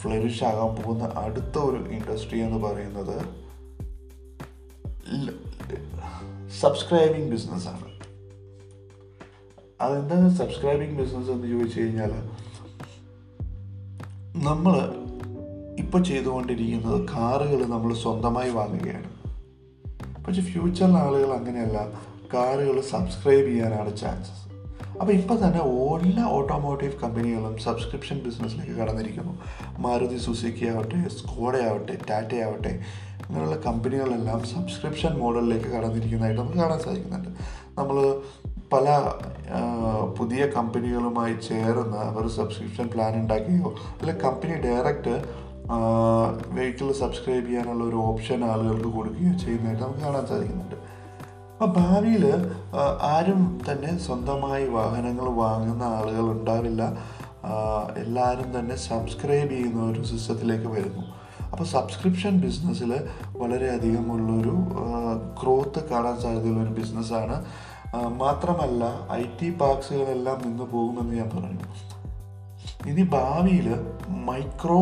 ഫ്ലറിഷ് 0.00 0.44
ആകാൻ 0.44 0.82
പോകുന്ന 0.82 1.04
അടുത്ത 1.04 1.58
ഒരു 1.58 1.90
ഇൻഡസ്ട്രി 1.90 2.38
എന്ന് 2.38 2.58
പറയുന്നത് 2.58 3.46
സബ്സ്ക്രൈബിങ് 6.60 7.30
ബിസിനസ്സാണ് 7.30 7.96
അതെന്താണ് 9.80 10.36
സബ്സ്ക്രൈബിംഗ് 10.36 11.02
ബിസിനസ് 11.02 11.30
എന്ന് 11.30 11.48
ചോദിച്ചു 11.48 11.80
കഴിഞ്ഞാൽ 11.80 12.10
നമ്മൾ 14.42 15.05
ഇപ്പോൾ 15.86 16.02
ചെയ്തുകൊണ്ടിരിക്കുന്നത് 16.02 17.08
കാറുകൾ 17.08 17.60
നമ്മൾ 17.66 17.94
സ്വന്തമായി 17.94 18.50
വാങ്ങുകയാണ്. 18.50 19.10
പക്ഷെ 20.24 20.42
ഫ്യൂച്ചറിലെ 20.42 20.98
ആളുകൾ 20.98 21.30
അങ്ങനെയല്ല. 21.32 21.78
കാറുകൾ 22.34 22.80
സബ്സ്ക്രൈബ് 22.80 23.46
ചെയ്യാനാണ് 23.46 23.96
ചാൻസസ് 23.96 24.42
അപ്പോൾ 25.00 25.12
ഇപ്പോൾ 25.12 25.36
തന്നെ 25.36 25.60
എല്ലാ 26.08 26.24
ഓട്ടോമോട്ടീവ് 26.28 26.92
കമ്പനികളും 27.02 27.58
സബ്സ്ക്രിപ്ഷൻ 27.58 28.18
ബിസിനസ്സിലേക്ക് 28.18 28.72
കടന്നിരിക്കുന്നു. 28.72 29.34
മാരുതി 29.78 30.18
സുസുക്കി 30.18 30.66
ആവട്ടെ 30.66 31.08
സ്കോഡ 31.08 31.56
ആവട്ടെ 31.56 31.96
ടാറ്റ 32.10 32.34
ആവട്ടെ 32.34 32.72
അങ്ങനെയുള്ള 33.26 33.56
കമ്പനികളെല്ലാം 33.56 34.44
സബ്സ്ക്രിപ്ഷൻ 34.44 35.12
മോഡലിലേക്ക് 35.18 35.66
കടന്നിരിക്കുന്നതായിട്ട് 35.66 36.40
നമുക്ക് 36.40 36.58
കാണാൻ 36.58 36.78
സാധിക്കുന്നുണ്ട്. 36.78 37.28
നമ്മൾ 37.78 38.20
പല 38.72 38.86
പുതിയ 40.18 40.46
കമ്പനികളുമായി 40.46 41.34
ചേർന്ന് 41.48 41.96
അവർ 41.96 42.28
സബ്സ്ക്രിപ്ഷൻ 42.28 42.86
പ്ലാൻ 42.94 43.14
ഉണ്ടാക്കുകയോ 43.14 43.68
അല്ലെങ്കിൽ 44.00 44.22
കമ്പനി 44.22 44.54
ഡയറക്റ്റ് 44.54 45.45
വെഹിക്കിൾ 46.56 46.92
സബ്സ്ക്രൈബ് 46.92 47.46
ചെയ്യാനുള്ള 47.46 47.84
ഒരു 47.84 47.96
ഓപ്ഷൻ 47.96 48.44
ആളുകൾക്ക് 48.44 48.90
കൊടുക്കുകയോ 48.96 49.32
ചെയ്യുന്നതായിട്ട് 49.38 49.82
നമുക്ക് 49.82 50.00
കാണാൻ 50.00 50.26
സാധിക്കുന്നുണ്ട്. 50.26 50.76
അപ്പോൾ 51.52 51.72
ഭാവിയിൽ 51.80 52.24
ആരും 53.02 53.60
തന്നെ 53.68 53.98
സ്വന്തമായി 53.98 54.66
വാഹനങ്ങൾ 54.68 55.28
വാങ്ങുന്ന 55.28 55.82
ആളുകൾ 55.82 56.24
ഉണ്ടാവില്ല. 56.32 56.82
എല്ലാവരും 57.96 58.58
തന്നെ 58.58 58.76
സബ്സ്ക്രൈബ് 58.76 59.50
ചെയ്യുന്ന 59.50 59.82
ഒരു 59.90 60.02
സിസ്റ്റത്തിലേക്ക് 60.02 60.66
വരുന്നു. 60.66 61.04
അപ്പോൾ 61.52 61.64
സബ്സ്ക്രിപ്ഷൻ 61.64 62.40
ബിസിനസ്സിൽ 62.40 62.92
വളരെയധികം 63.36 64.12
ഉള്ളൊരു 64.12 64.54
ഗ്രോത്ത് 65.42 65.88
കാണാൻ 65.88 66.20
സാധ്യതയുള്ള 66.20 66.62
ഒരു 66.62 66.74
ബിസിനസ്സാണ് 66.80 67.44
മാത്രമല്ല 68.16 68.84
ഐ 69.12 69.22
ടി 69.42 69.50
പാർക്സുകളെല്ലാം 69.50 70.38
നിന്ന് 70.44 70.64
പോകുമെന്ന് 70.64 71.14
ഞാൻ 71.16 71.28
പറഞ്ഞു. 71.28 71.66
ഇനി 72.90 73.02
ഭാവിയിൽ 73.02 73.68
മൈക്രോ 74.08 74.80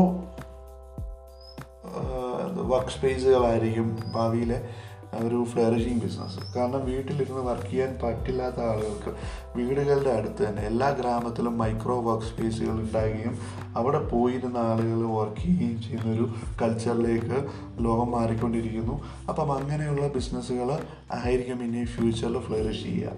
വർക്ക് 2.68 2.90
സ്പേസുകളായിരിക്കും 2.90 3.98
ഭാവിയിലെ 4.14 4.68
ഒരു 5.14 5.44
ഫ്ലറിഷിങ് 5.44 6.00
ബിസിനസ് 6.00 6.55
കാരണം 6.57 6.87
വീട്ടിലിരുന്ന് 6.87 7.40
വർക്ക് 7.40 7.70
ചെയ്യാൻ 7.70 7.98
പറ്റില്ലാത്ത 8.03 8.61
ആളുകൾക്ക് 8.61 9.11
വീടുകളുടെ 9.57 10.11
അടുത്ത് 10.11 10.48
തന്നെ 10.48 10.62
എല്ലാ 10.62 10.90
ഗ്രാമത്തിലും 10.90 11.59
മൈക്രോ 11.59 12.03
വർക്ക് 12.03 12.27
സ്പേസുകൾ 12.27 12.70
ഉണ്ടാകുകയും 12.70 13.38
അവിടെ 13.77 13.98
പോയിരുന്ന 13.98 14.59
ആളുകൾ 14.59 15.05
വർക്ക് 15.14 15.40
ചെയ്യുകയും 15.40 15.83
ചെയ്യുന്ന 15.83 16.12
ഒരു 16.12 16.29
കൾച്ചറിലേക്ക് 16.62 17.48
ലോകം 17.81 18.11
മാറിക്കൊണ്ടിരിക്കുന്നു. 18.11 19.03
അപ്പം 19.29 19.53
അങ്ങനെയുള്ള 19.53 20.09
ബിസിനസ്സുകൾ 20.09 20.79
ആയിരിക്കും 21.12 21.64
ഇനി 21.64 21.85
ഫ്യൂച്ചറിൽ 21.85 22.38
ഫ്ലറിഷ് 22.38 22.83
ചെയ്യുക. 22.83 23.11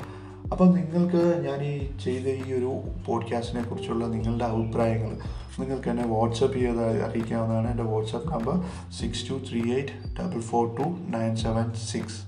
അപ്പം 0.52 0.72
നിങ്ങൾക്ക് 0.72 1.48
ഞാൻ 1.48 1.62
ഈ 1.62 1.78
ചെയ്ത 2.04 2.46
ഈ 2.46 2.52
ഒരു 2.52 2.80
പോഡ്കാസ്റ്റിനെ 3.06 3.62
കുറിച്ചുള്ള 3.62 4.06
നിങ്ങളുടെ 4.06 4.44
അഭിപ്രായങ്ങൾ 4.44 5.18
നിങ്ങൾക്ക് 5.60 5.88
എന്നെ 5.88 6.06
വാട്സപ്പ് 6.06 6.58
ചെയ്ത് 6.58 7.04
അറിയിക്കാവുന്നതാണ്. 7.04 7.70
എന്റെ 7.70 7.82
WhatsApp 7.82 8.32
number 8.32 8.56
six 8.92 9.30
two 9.30 9.34
three 9.50 9.60
eight 9.72 9.94
double 10.20 10.40
four 10.40 10.66
two 10.78 10.82
nine 11.16 11.36
seven 11.36 11.72
six 11.72 12.20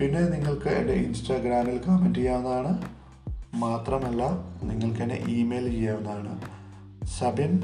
പിന്നെ 0.00 0.20
നിങ്ങൾക്ക് 0.28 0.68
എന്റെ 0.68 0.92
ഇൻസ്റ്റാഗ്രാമിൽ 0.92 1.78
കമന്റ് 1.78 2.18
ചെയ്യാവുന്നതാണ്. 2.18 2.72
മാത്രമല്ല 3.54 4.22
നിങ്ങൾക്ക് 4.62 5.02
എന്നെ 5.02 5.16
ഇമെയിൽ 5.16 5.70
ചെയ്യാവുന്നതാണ്. 5.70 6.40
Sabin 7.18 7.62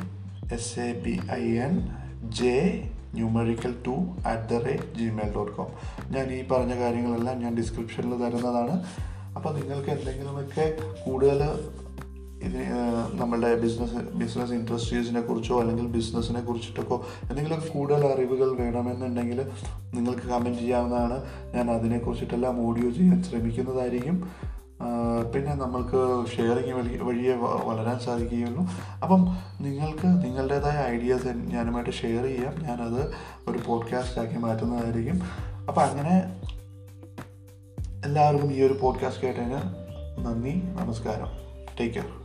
S 0.52 0.80
A 0.80 0.92
B 0.92 1.20
I 1.32 1.44
N 1.58 1.74
J 2.30 2.56
numerical 3.14 3.74
two 3.86 3.94
at 4.26 4.48
the 4.50 4.52
rate 4.52 4.98
Gmail 4.98 5.34
dot 5.34 5.56
com 5.56 5.66
ഞാൻ 6.10 6.26
ഈ 6.32 6.48
പറഞ്ഞ 6.48 6.74
കാര്യങ്ങളെല്ലാം 6.80 7.38
ഞാൻ 7.38 7.56
ഡിസ്ക്രിപ്ഷനിൽ 7.56 8.16
തരുന്നതാണ്. 8.24 8.84
അപ്പോൾ 9.36 9.60
നിങ്ങൾക്ക് 9.60 9.90
എന്തെങ്കിലുമൊക്കെ 9.90 10.66
കൂടുതൽ 11.06 11.40
ഇതിന് 12.44 13.20
നമ്മളുടെ 13.20 13.54
ബിസിനസ് 13.54 13.92
ബിസിനസ് 13.92 14.52
ഇൻഡസ്ട്രീസിനെ 14.52 15.20
കുറിച്ചോ 15.20 15.60
അല്ലെങ്കിൽ 15.60 15.86
ബിസിനസ്സിനെ 15.86 16.40
കുറിച്ചിട്ടൊക്കെ 16.40 16.94
എന്തെങ്കിലുമൊക്കെ 16.94 17.68
കൂടുതൽ 17.68 18.06
അറിവുകൾ 18.06 18.56
വേണമെന്നുണ്ടെങ്കിൽ 18.62 19.42
നിങ്ങൾക്ക് 19.94 20.22
കമന്റ് 20.22 20.58
ചെയ്യാവുന്നതാണ്. 20.58 21.22
ഞാൻ 21.54 21.70
അതിനെക്കുറിച്ചിട്ടെല്ലാം 21.70 22.68
ഓഡിയോ 22.68 22.90
ചെയ്യാൻ 22.90 23.22
ശ്രമിക്കുന്നതായിരിക്കും. 23.22 24.30
പിന്നെ 25.34 25.54
നമ്മൾക്ക് 25.54 26.30
ഷെയറിങ് 26.36 26.72
വഴി 26.72 26.98
വഴിയേ 26.98 27.34
വളരാൻ 27.64 27.98
സാധിക്കുകയുള്ളൂ. 27.98 28.66
അപ്പം 29.02 29.36
നിങ്ങൾക്ക് 29.60 30.06
നിങ്ങളുടേതായ 30.06 30.92
ഐഡിയാസ് 30.92 31.26
ഞാനുമായിട്ട് 31.26 31.90
ഷെയർ 31.90 32.22
ചെയ്യാം. 32.22 32.62
ഞാനത് 32.62 33.10
ഒരു 33.48 33.58
പോഡ്കാസ്റ്റ് 33.66 34.20
ആക്കി 34.20 34.38
മാറ്റുന്നതായിരിക്കും. 34.38 35.20
അപ്പം 35.68 35.82
അങ്ങനെ 35.82 36.40
എല്ലാവർക്കും 38.06 38.52
ഈ 38.52 38.62
ഒരു 38.62 38.78
പോഡ്കാസ്റ്റ് 38.80 39.22
കേട്ടതിന് 39.22 39.60
നന്ദി 40.26 40.62
നമസ്കാരം. 40.80 41.26
Take 41.80 41.94
care 41.94 42.23